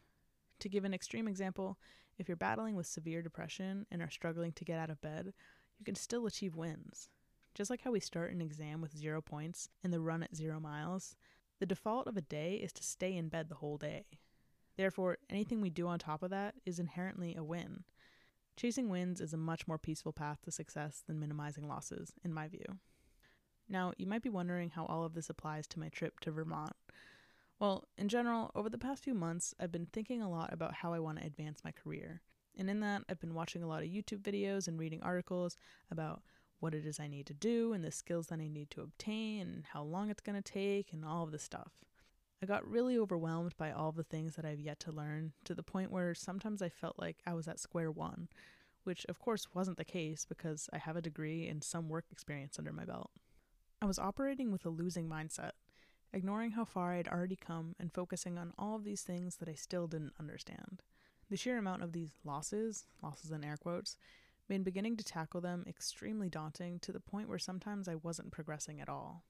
To 0.61 0.69
give 0.69 0.85
an 0.85 0.93
extreme 0.93 1.27
example, 1.27 1.79
if 2.19 2.29
you're 2.29 2.37
battling 2.37 2.77
with 2.77 2.87
severe 2.87 3.23
depression 3.23 3.87
and 3.91 4.03
are 4.03 4.11
struggling 4.11 4.53
to 4.53 4.65
get 4.67 4.79
out 4.79 4.91
of 4.91 5.01
bed, 5.01 5.33
you 5.79 5.87
can 5.87 5.95
still 5.95 6.27
achieve 6.27 6.55
wins. 6.55 7.09
Just 7.55 7.71
like 7.71 7.81
how 7.81 7.93
we 7.93 8.01
start 8.01 8.31
an 8.31 8.43
exam 8.43 8.83
with 8.83 8.95
zero 8.95 9.23
points 9.23 9.71
and 9.83 9.91
the 9.91 10.01
run 10.03 10.23
at 10.23 10.37
zero 10.37 10.61
miles, 10.61 11.17
the 11.61 11.67
default 11.67 12.07
of 12.07 12.17
a 12.17 12.23
day 12.23 12.55
is 12.55 12.73
to 12.75 12.83
stay 12.83 13.17
in 13.17 13.29
bed 13.29 13.49
the 13.49 13.57
whole 13.57 13.79
day. 13.79 14.05
Therefore, 14.77 15.19
anything 15.31 15.61
we 15.61 15.71
do 15.71 15.87
on 15.87 15.99
top 15.99 16.23
of 16.23 16.31
that 16.31 16.55
is 16.67 16.79
inherently 16.79 17.35
a 17.37 17.45
win. 17.45 17.85
Chasing 18.57 18.89
wins 18.89 19.21
is 19.21 19.33
a 19.33 19.39
much 19.39 19.67
more 19.67 19.79
peaceful 19.79 20.13
path 20.13 20.41
to 20.43 20.51
success 20.51 21.03
than 21.07 21.19
minimizing 21.19 21.67
losses, 21.67 22.13
in 22.25 22.33
my 22.33 22.49
view. 22.49 22.79
Now, 23.69 23.93
you 23.97 24.07
might 24.07 24.23
be 24.23 24.29
wondering 24.29 24.71
how 24.71 24.85
all 24.87 25.05
of 25.05 25.15
this 25.15 25.31
applies 25.31 25.67
to 25.69 25.81
my 25.81 25.89
trip 25.89 26.21
to 26.21 26.31
Vermont. 26.31 26.73
Well, 27.59 27.85
in 27.97 28.09
general, 28.09 28.51
over 28.55 28.69
the 28.69 28.79
past 28.79 29.03
few 29.03 29.15
months, 29.15 29.55
I've 29.59 29.73
been 29.73 29.87
thinking 29.87 30.23
a 30.23 30.31
lot 30.31 30.53
about 30.53 30.75
how 30.75 30.93
I 30.93 30.99
want 30.99 31.19
to 31.19 31.27
advance 31.27 31.65
my 31.65 31.73
career. 31.73 32.21
And 32.57 32.69
in 32.69 32.81
that, 32.81 33.03
I've 33.09 33.21
been 33.21 33.35
watching 33.35 33.63
a 33.63 33.67
lot 33.67 33.83
of 33.83 33.89
YouTube 33.89 34.21
videos 34.21 34.69
and 34.69 34.79
reading 34.79 35.03
articles 35.03 35.57
about 35.91 36.23
what 36.61 36.75
it 36.75 36.87
is 36.87 36.99
I 36.99 37.09
need 37.09 37.27
to 37.27 37.35
do 37.35 37.73
and 37.73 37.85
the 37.85 37.91
skills 37.91 38.29
that 38.29 38.41
I 38.41 38.49
need 38.49 38.71
to 38.73 38.83
obtain 38.83 39.43
and 39.43 39.65
how 39.73 39.83
long 39.83 40.11
it's 40.11 40.23
going 40.23 40.41
to 40.41 40.53
take 40.53 40.93
and 40.93 41.05
all 41.05 41.25
of 41.25 41.33
this 41.33 41.43
stuff. 41.43 41.73
I 42.43 42.47
got 42.47 42.69
really 42.69 42.99
overwhelmed 42.99 43.57
by 43.57 43.71
all 43.71 43.93
the 43.93 44.05
things 44.05 44.37
that 44.37 44.45
I've 44.45 44.61
yet 44.61 44.79
to 44.81 44.93
learn 44.93 45.33
to 45.45 45.55
the 45.55 45.63
point 45.63 45.91
where 45.91 46.15
sometimes 46.15 46.61
I 46.61 46.69
felt 46.69 46.99
like 46.99 47.17
I 47.27 47.33
was 47.33 47.49
at 47.49 47.59
square 47.59 47.91
one, 47.91 48.29
which 48.83 49.07
of 49.07 49.19
course 49.19 49.49
wasn't 49.55 49.79
the 49.79 49.85
case 49.85 50.27
because 50.29 50.69
I 50.73 50.79
have 50.79 50.97
a 50.97 51.03
degree 51.03 51.49
and 51.49 51.65
some 51.65 51.89
work 51.89 52.05
experience 52.11 52.59
under 52.59 52.73
my 52.73 52.85
belt. 52.85 53.11
I 53.81 53.87
was 53.87 53.99
operating 53.99 54.53
with 54.53 54.67
a 54.67 54.71
losing 54.71 55.09
mindset, 55.09 55.53
ignoring 56.13 56.53
how 56.53 56.65
far 56.65 56.93
I'd 56.93 57.09
already 57.09 57.37
come 57.37 57.75
and 57.79 57.93
focusing 57.93 58.39
on 58.39 58.53
all 58.59 58.77
of 58.77 58.85
these 58.85 59.03
things 59.03 59.37
that 59.37 59.49
I 59.49 59.55
still 59.55 59.87
didn't 59.87 60.15
understand. 60.21 60.83
The 61.31 61.37
sheer 61.37 61.59
amount 61.59 61.83
of 61.83 61.93
these 61.93 62.11
losses, 62.25 62.87
losses 63.03 63.31
in 63.31 63.43
air 63.43 63.57
quotes, 63.57 63.97
made 64.49 64.65
beginning 64.65 64.97
to 64.97 65.05
tackle 65.05 65.41
them 65.41 65.65
extremely 65.67 66.29
daunting 66.29 66.79
to 66.81 66.93
the 66.93 67.01
point 67.01 67.29
where 67.29 67.39
sometimes 67.39 67.89
I 67.89 67.95
wasn't 67.95 68.33
progressing 68.33 68.81
at 68.81 68.89
all. 68.89 69.25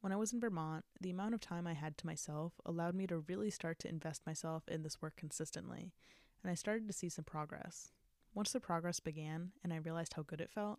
When 0.00 0.12
I 0.12 0.16
was 0.16 0.32
in 0.32 0.40
Vermont, 0.40 0.84
the 1.00 1.10
amount 1.10 1.34
of 1.34 1.40
time 1.40 1.66
I 1.66 1.74
had 1.74 1.98
to 1.98 2.06
myself 2.06 2.52
allowed 2.64 2.94
me 2.94 3.06
to 3.08 3.18
really 3.18 3.50
start 3.50 3.78
to 3.80 3.88
invest 3.88 4.26
myself 4.26 4.62
in 4.68 4.82
this 4.82 5.02
work 5.02 5.16
consistently, 5.16 5.92
and 6.42 6.50
I 6.50 6.54
started 6.54 6.86
to 6.86 6.92
see 6.92 7.08
some 7.08 7.24
progress. 7.24 7.90
Once 8.32 8.52
the 8.52 8.60
progress 8.60 9.00
began 9.00 9.50
and 9.64 9.72
I 9.72 9.78
realized 9.78 10.14
how 10.14 10.22
good 10.22 10.40
it 10.40 10.50
felt, 10.50 10.78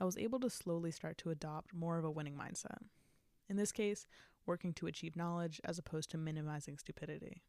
I 0.00 0.04
was 0.04 0.16
able 0.16 0.40
to 0.40 0.50
slowly 0.50 0.90
start 0.90 1.18
to 1.18 1.30
adopt 1.30 1.74
more 1.74 1.98
of 1.98 2.04
a 2.04 2.10
winning 2.10 2.36
mindset. 2.36 2.78
In 3.48 3.56
this 3.56 3.72
case, 3.72 4.06
working 4.46 4.72
to 4.74 4.86
achieve 4.86 5.16
knowledge 5.16 5.60
as 5.64 5.78
opposed 5.78 6.10
to 6.10 6.18
minimizing 6.18 6.78
stupidity. 6.78 7.42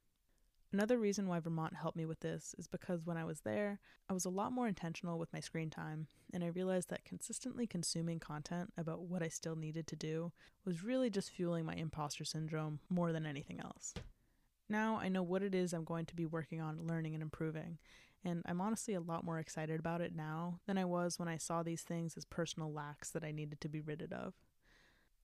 Another 0.76 0.98
reason 0.98 1.30
why 1.30 1.40
Vermont 1.40 1.74
helped 1.74 1.96
me 1.96 2.06
with 2.06 2.20
this 2.20 2.54
is 2.58 2.68
because 2.68 3.06
when 3.06 3.16
I 3.16 3.24
was 3.24 3.40
there, 3.40 3.80
I 4.10 4.14
was 4.14 4.26
a 4.26 4.30
lot 4.30 4.52
more 4.52 4.68
intentional 4.68 5.18
with 5.18 5.32
my 5.32 5.40
screen 5.40 5.70
time, 5.70 6.08
and 6.34 6.44
I 6.44 6.48
realized 6.48 6.90
that 6.90 7.06
consistently 7.06 7.66
consuming 7.66 8.20
content 8.20 8.74
about 8.78 9.04
what 9.04 9.24
I 9.24 9.30
still 9.30 9.56
needed 9.56 9.88
to 9.88 9.96
do 9.96 10.34
was 10.66 10.84
really 10.84 11.10
just 11.10 11.32
fueling 11.32 11.64
my 11.64 11.76
imposter 11.76 12.26
syndrome 12.26 12.82
more 12.90 13.14
than 13.14 13.26
anything 13.26 13.62
else. 13.62 13.94
Now 14.68 14.98
I 14.98 15.08
know 15.08 15.24
what 15.24 15.44
it 15.44 15.56
is 15.56 15.72
I'm 15.72 15.86
going 15.86 16.08
to 16.08 16.16
be 16.16 16.26
working 16.26 16.60
on 16.60 16.86
learning 16.86 17.14
and 17.14 17.24
improving, 17.24 17.78
and 18.26 18.42
I'm 18.46 18.60
honestly 18.60 18.96
a 18.96 19.00
lot 19.00 19.24
more 19.24 19.40
excited 19.40 19.80
about 19.80 20.02
it 20.02 20.14
now 20.14 20.60
than 20.68 20.78
I 20.78 20.84
was 20.84 21.18
when 21.18 21.30
I 21.30 21.38
saw 21.38 21.64
these 21.64 21.84
things 21.84 22.18
as 22.18 22.26
personal 22.26 22.70
lacks 22.70 23.12
that 23.12 23.24
I 23.24 23.32
needed 23.32 23.62
to 23.62 23.70
be 23.70 23.80
rid 23.80 24.12
of. 24.12 24.34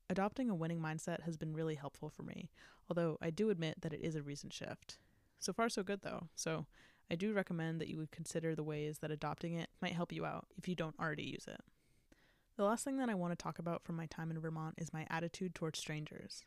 Adopting 0.09 0.49
a 0.49 0.55
winning 0.55 0.79
mindset 0.79 1.23
has 1.23 1.35
been 1.35 1.51
really 1.51 1.75
helpful 1.75 2.07
for 2.07 2.23
me, 2.23 2.49
although 2.89 3.17
I 3.21 3.31
do 3.31 3.49
admit 3.49 3.81
that 3.81 3.91
it 3.91 3.99
is 3.99 4.15
a 4.15 4.23
recent 4.23 4.53
shift. 4.53 4.97
So 5.41 5.51
far, 5.51 5.69
so 5.69 5.81
good 5.81 6.03
though. 6.03 6.27
So 6.35 6.67
I 7.09 7.15
do 7.15 7.33
recommend 7.33 7.81
that 7.81 7.89
you 7.89 7.97
would 7.97 8.11
consider 8.11 8.55
the 8.55 8.63
ways 8.63 8.99
that 8.99 9.11
adopting 9.11 9.55
it 9.55 9.69
might 9.81 9.93
help 9.93 10.13
you 10.13 10.23
out 10.23 10.45
if 10.55 10.67
you 10.67 10.75
don't 10.75 10.95
already 10.99 11.23
use 11.23 11.45
it. 11.47 11.59
The 12.57 12.63
last 12.63 12.85
thing 12.85 12.97
that 12.97 13.09
I 13.09 13.15
want 13.15 13.37
to 13.37 13.43
talk 13.43 13.57
about 13.57 13.83
from 13.83 13.95
my 13.95 14.05
time 14.05 14.29
in 14.29 14.39
Vermont 14.39 14.75
is 14.77 14.93
my 14.93 15.07
attitude 15.09 15.55
towards 15.55 15.79
strangers. 15.79 16.45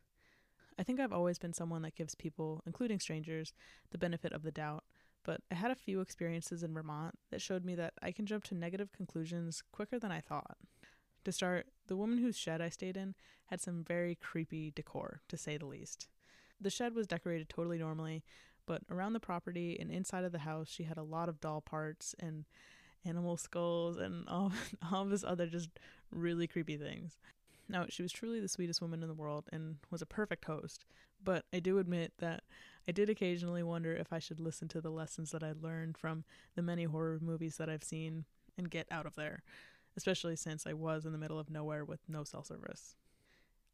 I 0.78 0.84
think 0.84 1.00
I've 1.00 1.12
always 1.12 1.38
been 1.38 1.52
someone 1.52 1.82
that 1.82 1.96
gives 1.96 2.14
people, 2.14 2.62
including 2.66 3.00
strangers, 3.00 3.52
the 3.90 3.98
benefit 3.98 4.32
of 4.32 4.42
the 4.42 4.52
doubt, 4.52 4.84
but 5.24 5.40
I 5.50 5.56
had 5.56 5.72
a 5.72 5.76
few 5.76 6.00
experiences 6.00 6.62
in 6.62 6.72
Vermont 6.72 7.16
that 7.30 7.42
showed 7.42 7.64
me 7.64 7.74
that 7.74 7.94
I 8.00 8.12
can 8.12 8.26
jump 8.26 8.44
to 8.44 8.54
negative 8.54 8.92
conclusions 8.92 9.62
quicker 9.72 9.98
than 9.98 10.12
I 10.12 10.20
thought. 10.20 10.56
To 11.24 11.32
start, 11.32 11.66
the 11.88 11.96
woman 11.96 12.18
whose 12.18 12.36
shed 12.36 12.60
I 12.60 12.68
stayed 12.68 12.96
in 12.96 13.16
had 13.46 13.60
some 13.60 13.82
very 13.82 14.14
creepy 14.14 14.70
decor, 14.70 15.20
to 15.28 15.36
say 15.36 15.56
the 15.56 15.66
least. 15.66 16.06
The 16.60 16.70
shed 16.70 16.94
was 16.94 17.06
decorated 17.06 17.48
totally 17.48 17.78
normally, 17.78 18.22
but 18.66 18.82
around 18.90 19.12
the 19.12 19.20
property 19.20 19.76
and 19.78 19.90
inside 19.90 20.24
of 20.24 20.32
the 20.32 20.40
house, 20.40 20.68
she 20.68 20.84
had 20.84 20.96
a 20.96 21.02
lot 21.02 21.28
of 21.28 21.40
doll 21.40 21.60
parts 21.60 22.14
and 22.18 22.44
animal 23.04 23.36
skulls 23.36 23.96
and 23.96 24.28
all, 24.28 24.52
all 24.92 25.04
this 25.04 25.24
other 25.24 25.46
just 25.46 25.70
really 26.10 26.46
creepy 26.46 26.76
things. 26.76 27.18
Now, 27.68 27.86
she 27.88 28.02
was 28.02 28.12
truly 28.12 28.40
the 28.40 28.48
sweetest 28.48 28.82
woman 28.82 29.02
in 29.02 29.08
the 29.08 29.14
world 29.14 29.48
and 29.52 29.76
was 29.90 30.02
a 30.02 30.06
perfect 30.06 30.44
host, 30.44 30.84
but 31.22 31.44
I 31.52 31.60
do 31.60 31.78
admit 31.78 32.12
that 32.18 32.42
I 32.86 32.92
did 32.92 33.08
occasionally 33.08 33.62
wonder 33.62 33.94
if 33.94 34.12
I 34.12 34.18
should 34.18 34.40
listen 34.40 34.68
to 34.68 34.80
the 34.80 34.90
lessons 34.90 35.30
that 35.30 35.42
I 35.42 35.52
learned 35.58 35.96
from 35.96 36.24
the 36.54 36.62
many 36.62 36.84
horror 36.84 37.18
movies 37.22 37.56
that 37.56 37.70
I've 37.70 37.84
seen 37.84 38.26
and 38.58 38.70
get 38.70 38.86
out 38.90 39.06
of 39.06 39.14
there, 39.14 39.42
especially 39.96 40.36
since 40.36 40.66
I 40.66 40.74
was 40.74 41.06
in 41.06 41.12
the 41.12 41.18
middle 41.18 41.38
of 41.38 41.50
nowhere 41.50 41.84
with 41.84 42.00
no 42.08 42.24
cell 42.24 42.44
service. 42.44 42.96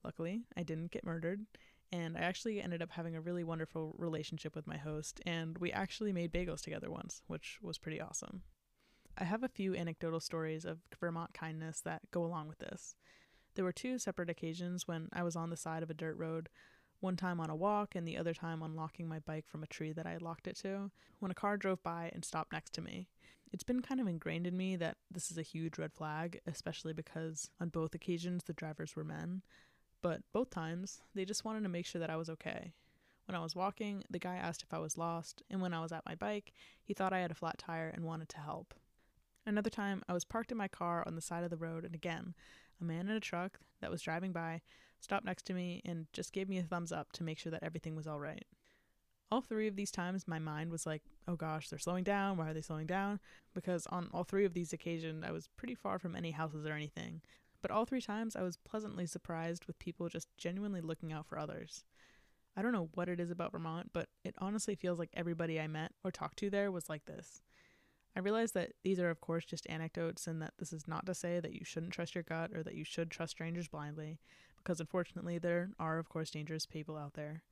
Luckily, 0.05 0.43
I 0.57 0.63
didn't 0.63 0.93
get 0.93 1.05
murdered, 1.05 1.47
and 1.93 2.17
I 2.17 2.21
actually 2.21 2.61
ended 2.61 2.83
up 2.83 2.91
having 2.91 3.17
a 3.17 3.21
really 3.21 3.45
wonderful 3.45 3.95
relationship 3.99 4.55
with 4.55 4.67
my 4.67 4.77
host, 4.77 5.21
and 5.27 5.59
we 5.59 5.73
actually 5.73 6.13
made 6.13 6.33
bagels 6.33 6.63
together 6.63 6.91
once, 6.91 7.23
which 7.27 7.59
was 7.63 7.79
pretty 7.79 8.01
awesome. 8.01 8.43
I 9.19 9.25
have 9.25 9.43
a 9.43 9.49
few 9.49 9.75
anecdotal 9.75 10.21
stories 10.21 10.65
of 10.65 10.79
Vermont 10.99 11.35
kindness 11.35 11.81
that 11.81 12.11
go 12.11 12.25
along 12.25 12.49
with 12.49 12.59
this. 12.59 12.95
There 13.55 13.65
were 13.65 13.73
two 13.73 13.99
separate 13.99 14.31
occasions 14.31 14.87
when 14.87 15.09
I 15.13 15.23
was 15.23 15.37
on 15.37 15.51
the 15.51 15.57
side 15.57 15.83
of 15.83 15.91
a 15.91 15.95
dirt 15.95 16.17
road, 16.17 16.49
one 17.01 17.17
time 17.17 17.41
on 17.41 17.51
a 17.51 17.57
walk 17.57 17.95
and 17.95 18.07
the 18.07 18.17
other 18.17 18.35
time 18.35 18.63
unlocking 18.63 19.09
my 19.09 19.19
bike 19.19 19.47
from 19.49 19.63
a 19.63 19.67
tree 19.67 19.93
that 19.93 20.07
I 20.07 20.13
had 20.13 20.23
locked 20.23 20.47
it 20.47 20.57
to, 20.59 20.91
when 21.19 21.31
a 21.31 21.35
car 21.35 21.57
drove 21.57 21.83
by 21.83 22.11
and 22.15 22.25
stopped 22.25 22.53
next 22.53 22.73
to 22.75 22.83
me. 22.83 23.09
It's 23.53 23.65
been 23.65 23.83
kind 23.83 24.01
of 24.01 24.07
ingrained 24.07 24.47
in 24.47 24.57
me 24.57 24.77
that 24.77 24.99
this 25.11 25.31
is 25.31 25.39
a 25.39 25.43
huge 25.43 25.77
red 25.77 25.93
flag, 25.93 26.41
especially 26.47 26.93
because 26.93 27.51
on 27.61 27.71
both 27.71 27.95
occasions 27.95 28.45
the 28.45 28.53
drivers 28.53 28.95
were 28.95 29.03
men, 29.03 29.43
but 30.03 30.23
both 30.33 30.51
times, 30.51 31.01
they 31.15 31.25
just 31.25 31.45
wanted 31.45 31.63
to 31.63 31.69
make 31.69 31.87
sure 31.87 32.01
that 32.01 32.11
I 32.11 32.17
was 32.17 32.31
okay. 32.31 32.73
When 33.27 33.37
I 33.37 33.43
was 33.43 33.55
walking, 33.55 34.03
the 34.11 34.19
guy 34.19 34.37
asked 34.37 34.63
if 34.63 34.75
I 34.75 34.79
was 34.79 34.99
lost, 34.99 35.43
and 35.51 35.61
when 35.61 35.73
I 35.73 35.81
was 35.81 35.93
at 35.93 36.07
my 36.07 36.15
bike, 36.15 36.53
he 36.83 36.95
thought 36.95 37.13
I 37.13 37.21
had 37.21 37.31
a 37.31 37.35
flat 37.35 37.59
tire 37.59 37.89
and 37.89 38.05
wanted 38.05 38.29
to 38.31 38.41
help. 38.41 38.75
Another 39.47 39.71
time, 39.71 40.03
I 40.09 40.13
was 40.13 40.25
parked 40.25 40.53
in 40.53 40.59
my 40.59 40.69
car 40.69 41.05
on 41.07 41.15
the 41.15 41.21
side 41.21 41.45
of 41.45 41.51
the 41.51 41.57
road, 41.57 41.85
and 41.85 41.95
again, 41.95 42.35
a 42.81 42.85
man 42.85 43.09
in 43.09 43.17
a 43.17 43.21
truck 43.21 43.61
that 43.81 43.91
was 43.91 44.03
driving 44.03 44.33
by 44.33 44.61
stopped 45.01 45.25
next 45.25 45.45
to 45.47 45.55
me 45.55 45.81
and 45.85 46.07
just 46.13 46.33
gave 46.33 46.49
me 46.49 46.59
a 46.59 46.63
thumbs 46.63 46.93
up 46.93 47.13
to 47.13 47.25
make 47.25 47.39
sure 47.39 47.51
that 47.53 47.63
everything 47.63 47.97
was 47.97 48.07
all 48.07 48.21
right. 48.21 48.45
All 49.31 49.41
three 49.41 49.69
of 49.69 49.77
these 49.77 49.93
times, 49.93 50.27
my 50.27 50.39
mind 50.39 50.71
was 50.71 50.87
like, 50.87 51.03
oh 51.29 51.37
gosh, 51.37 51.69
they're 51.69 51.79
slowing 51.79 52.05
down. 52.05 52.37
Why 52.37 52.51
are 52.51 52.55
they 52.55 52.61
slowing 52.61 52.87
down? 52.87 53.21
Because 53.55 53.87
on 53.87 54.11
all 54.13 54.25
three 54.25 54.45
of 54.45 54.55
these 54.55 54.73
occasions, 54.73 55.25
I 55.27 55.31
was 55.31 55.49
pretty 55.57 55.75
far 55.75 55.99
from 55.99 56.17
any 56.17 56.33
houses 56.33 56.67
or 56.67 56.73
anything. 56.73 57.23
But 57.63 57.71
all 57.71 57.85
three 57.85 58.01
times, 58.01 58.37
I 58.37 58.43
was 58.43 58.57
pleasantly 58.57 59.07
surprised 59.07 59.67
with 59.67 59.79
people 59.79 60.09
just 60.09 60.29
genuinely 60.39 60.81
looking 60.81 61.13
out 61.13 61.27
for 61.27 61.39
others. 61.39 61.85
I 62.57 62.63
don't 62.63 62.73
know 62.73 62.89
what 62.95 63.09
it 63.09 63.21
is 63.21 63.31
about 63.31 63.53
Vermont, 63.53 63.91
but 63.93 64.09
it 64.25 64.35
honestly 64.39 64.75
feels 64.75 64.99
like 64.99 65.11
everybody 65.15 65.61
I 65.61 65.67
met 65.67 65.93
or 66.03 66.11
talked 66.11 66.39
to 66.39 66.51
there 66.51 66.73
was 66.73 66.89
like 66.89 67.05
this. 67.05 67.43
I 68.17 68.21
realize 68.21 68.53
that 68.53 68.73
these 68.83 68.99
are, 68.99 69.11
of 69.11 69.21
course, 69.21 69.45
just 69.45 69.69
anecdotes 69.69 70.27
and 70.27 70.43
that 70.43 70.55
this 70.59 70.73
is 70.73 70.89
not 70.89 71.07
to 71.07 71.15
say 71.15 71.39
that 71.39 71.53
you 71.53 71.65
shouldn't 71.65 71.93
trust 71.93 72.15
your 72.15 72.25
gut 72.25 72.51
or 72.55 72.63
that 72.65 72.75
you 72.75 72.85
should 72.85 73.11
trust 73.11 73.33
strangers 73.33 73.69
blindly, 73.69 74.19
because 74.57 74.81
unfortunately, 74.81 75.39
there 75.39 75.71
are, 75.79 75.99
of 75.99 76.09
course, 76.09 76.31
dangerous 76.31 76.67
people 76.67 76.97
out 76.97 77.15
there. 77.15 77.43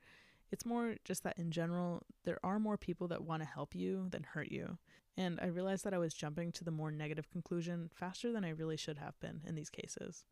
It's 0.50 0.64
more 0.64 0.96
just 1.04 1.24
that 1.24 1.38
in 1.38 1.50
general, 1.50 2.02
there 2.24 2.38
are 2.42 2.58
more 2.58 2.76
people 2.76 3.08
that 3.08 3.24
want 3.24 3.42
to 3.42 3.48
help 3.48 3.74
you 3.74 4.08
than 4.10 4.22
hurt 4.22 4.50
you. 4.50 4.78
And 5.16 5.38
I 5.42 5.46
realized 5.46 5.84
that 5.84 5.94
I 5.94 5.98
was 5.98 6.14
jumping 6.14 6.52
to 6.52 6.64
the 6.64 6.70
more 6.70 6.90
negative 6.90 7.30
conclusion 7.30 7.90
faster 7.92 8.32
than 8.32 8.44
I 8.44 8.50
really 8.50 8.76
should 8.76 8.98
have 8.98 9.18
been 9.20 9.40
in 9.46 9.54
these 9.54 9.70
cases. 9.70 10.24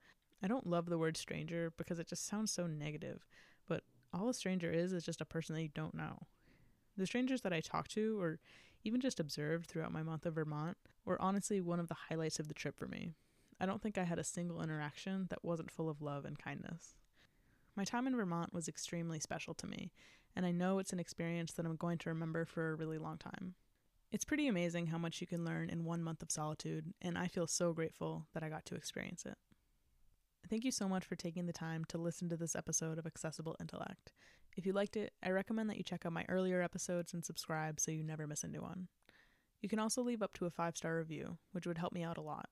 I 0.43 0.49
don't 0.49 0.67
love 0.67 0.87
the 0.87 0.99
word 0.99 1.17
stranger 1.17 1.73
because 1.77 1.99
it 1.99 2.09
just 2.09 2.27
sounds 2.27 2.53
so 2.53 2.67
negative, 2.67 3.27
but 3.69 3.83
all 4.13 4.29
a 4.29 4.35
stranger 4.35 4.71
is 4.71 4.93
is 4.93 5.05
just 5.05 5.21
a 5.21 5.27
person 5.27 5.55
that 5.55 5.63
you 5.63 5.71
don't 5.75 5.95
know. 5.95 6.27
The 6.97 7.07
strangers 7.07 7.43
that 7.43 7.53
I 7.53 7.61
talked 7.61 7.91
to, 7.93 8.21
or 8.21 8.39
even 8.85 9.01
just 9.01 9.21
observed 9.21 9.67
throughout 9.67 9.93
my 9.93 10.03
month 10.03 10.25
of 10.25 10.35
Vermont, 10.35 10.77
were 11.05 11.21
honestly 11.21 11.61
one 11.61 11.81
of 11.81 11.89
the 11.89 11.97
highlights 12.09 12.39
of 12.39 12.49
the 12.49 12.55
trip 12.55 12.79
for 12.79 12.87
me. 12.87 13.13
I 13.59 13.67
don't 13.67 13.83
think 13.83 13.99
I 13.99 14.05
had 14.05 14.19
a 14.19 14.25
single 14.25 14.63
interaction 14.63 15.27
that 15.31 15.45
wasn't 15.45 15.71
full 15.71 15.89
of 15.89 16.03
love 16.03 16.25
and 16.25 16.39
kindness. 16.39 16.95
My 17.77 17.85
time 17.85 18.07
in 18.07 18.17
Vermont 18.17 18.55
was 18.55 18.69
extremely 18.69 19.21
special 19.21 19.53
to 19.53 19.67
me, 19.67 19.93
and 20.35 20.47
I 20.47 20.51
know 20.51 20.79
it's 20.79 20.95
an 20.95 20.99
experience 20.99 21.53
that 21.53 21.67
I'm 21.67 21.77
going 21.77 21.99
to 21.99 22.09
remember 22.09 22.47
for 22.47 22.71
a 22.71 22.75
really 22.75 22.97
long 22.97 23.19
time. 23.19 23.55
It's 24.11 24.25
pretty 24.25 24.49
amazing 24.49 24.87
how 24.87 24.97
much 24.97 25.21
you 25.21 25.27
can 25.27 25.45
learn 25.45 25.69
in 25.69 25.85
one 25.85 26.03
month 26.03 26.23
of 26.23 26.31
solitude, 26.31 26.95
and 27.03 27.19
I 27.19 27.29
feel 27.29 27.47
so 27.47 27.75
grateful 27.75 28.29
that 28.33 28.43
I 28.43 28.49
got 28.49 28.65
to 28.67 28.77
experience 28.77 29.27
it. 29.27 29.37
Thank 30.49 30.65
you 30.65 30.71
so 30.71 30.89
much 30.89 31.05
for 31.05 31.17
taking 31.17 31.45
the 31.45 31.53
time 31.53 31.85
to 31.89 31.99
listen 31.99 32.31
to 32.31 32.37
this 32.39 32.57
episode 32.57 32.99
of 32.99 33.07
Accessible 33.07 33.57
Intellect. 33.61 34.11
If 34.57 34.65
you 34.65 34.73
liked 34.73 34.97
it, 34.97 35.13
I 35.23 35.29
recommend 35.29 35.69
that 35.69 35.77
you 35.77 35.83
check 35.83 36.07
out 36.07 36.15
my 36.15 36.25
earlier 36.31 36.63
episodes 36.63 37.13
and 37.13 37.27
subscribe 37.27 37.79
so 37.79 37.91
you 37.91 38.03
never 38.03 38.27
miss 38.27 38.43
a 38.43 38.49
new 38.49 38.63
one. 38.63 38.89
You 39.61 39.69
can 39.69 39.81
also 39.81 40.03
leave 40.03 40.23
up 40.23 40.33
to 40.35 40.47
a 40.47 40.51
five 40.51 40.79
star 40.79 40.97
review, 40.97 41.37
which 41.53 41.67
would 41.67 41.77
help 41.77 41.93
me 41.93 42.03
out 42.03 42.17
a 42.17 42.23
lot. 42.23 42.49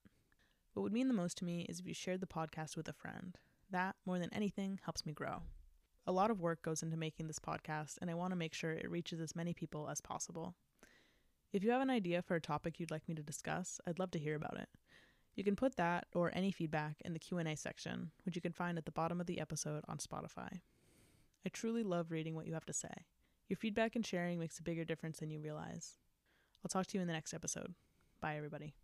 What 0.75 0.83
would 0.83 0.93
mean 0.93 1.09
the 1.09 1.15
most 1.15 1.39
to 1.39 1.47
me 1.47 1.65
is 1.67 1.81
if 1.81 1.87
you 1.87 1.95
shared 1.95 2.21
the 2.21 2.27
podcast 2.27 2.77
with 2.77 2.89
a 2.89 2.93
friend. 2.93 3.39
That, 3.75 3.97
more 4.07 4.21
than 4.21 4.33
anything, 4.33 4.79
helps 4.85 5.05
me 5.05 5.13
grow. 5.13 5.43
A 6.07 6.13
lot 6.13 6.31
of 6.31 6.41
work 6.41 6.63
goes 6.63 6.85
into 6.85 6.97
making 6.97 7.27
this 7.27 7.41
podcast, 7.41 7.97
and 8.01 8.09
I 8.09 8.15
want 8.15 8.31
to 8.31 8.37
make 8.37 8.55
sure 8.55 8.71
it 8.71 8.89
reaches 8.89 9.21
as 9.21 9.35
many 9.35 9.53
people 9.53 9.89
as 9.91 10.01
possible. 10.01 10.55
If 11.53 11.65
you 11.65 11.73
have 11.73 11.81
an 11.81 11.91
idea 11.91 12.23
for 12.23 12.37
a 12.37 12.41
topic 12.41 12.79
you'd 12.79 12.93
like 12.93 13.09
me 13.09 13.17
to 13.17 13.23
discuss, 13.25 13.81
I'd 13.85 13.99
love 13.99 14.13
to 14.13 14.21
hear 14.21 14.37
about 14.37 14.61
it. 14.61 14.69
You 15.35 15.43
can 15.43 15.57
put 15.57 15.75
that 15.75 16.07
or 16.15 16.31
any 16.33 16.53
feedback 16.53 17.03
in 17.05 17.15
the 17.15 17.19
Q&A 17.19 17.57
section, 17.57 18.13
which 18.25 18.37
you 18.37 18.43
can 18.43 18.53
find 18.53 18.79
at 18.79 18.85
the 18.85 18.93
bottom 18.93 19.21
of 19.21 19.27
the 19.27 19.41
episode 19.41 19.83
on 19.89 19.99
Spotify. 19.99 20.61
I 21.45 21.49
truly 21.53 21.83
love 21.83 22.13
reading 22.13 22.37
what 22.37 22.47
you 22.47 22.55
have 22.55 22.67
to 22.67 22.73
say. 22.73 22.95
Your 23.49 23.57
feedback 23.57 23.97
and 23.97 24.07
sharing 24.07 24.39
makes 24.39 24.61
a 24.61 24.63
bigger 24.63 24.85
difference 24.85 25.19
than 25.19 25.31
you 25.31 25.41
realize. 25.41 25.95
I'll 26.65 26.69
talk 26.69 26.87
to 26.87 26.97
you 26.97 27.01
in 27.01 27.09
the 27.09 27.13
next 27.13 27.35
episode. 27.35 27.75
Bye 28.21 28.37
everybody. 28.37 28.77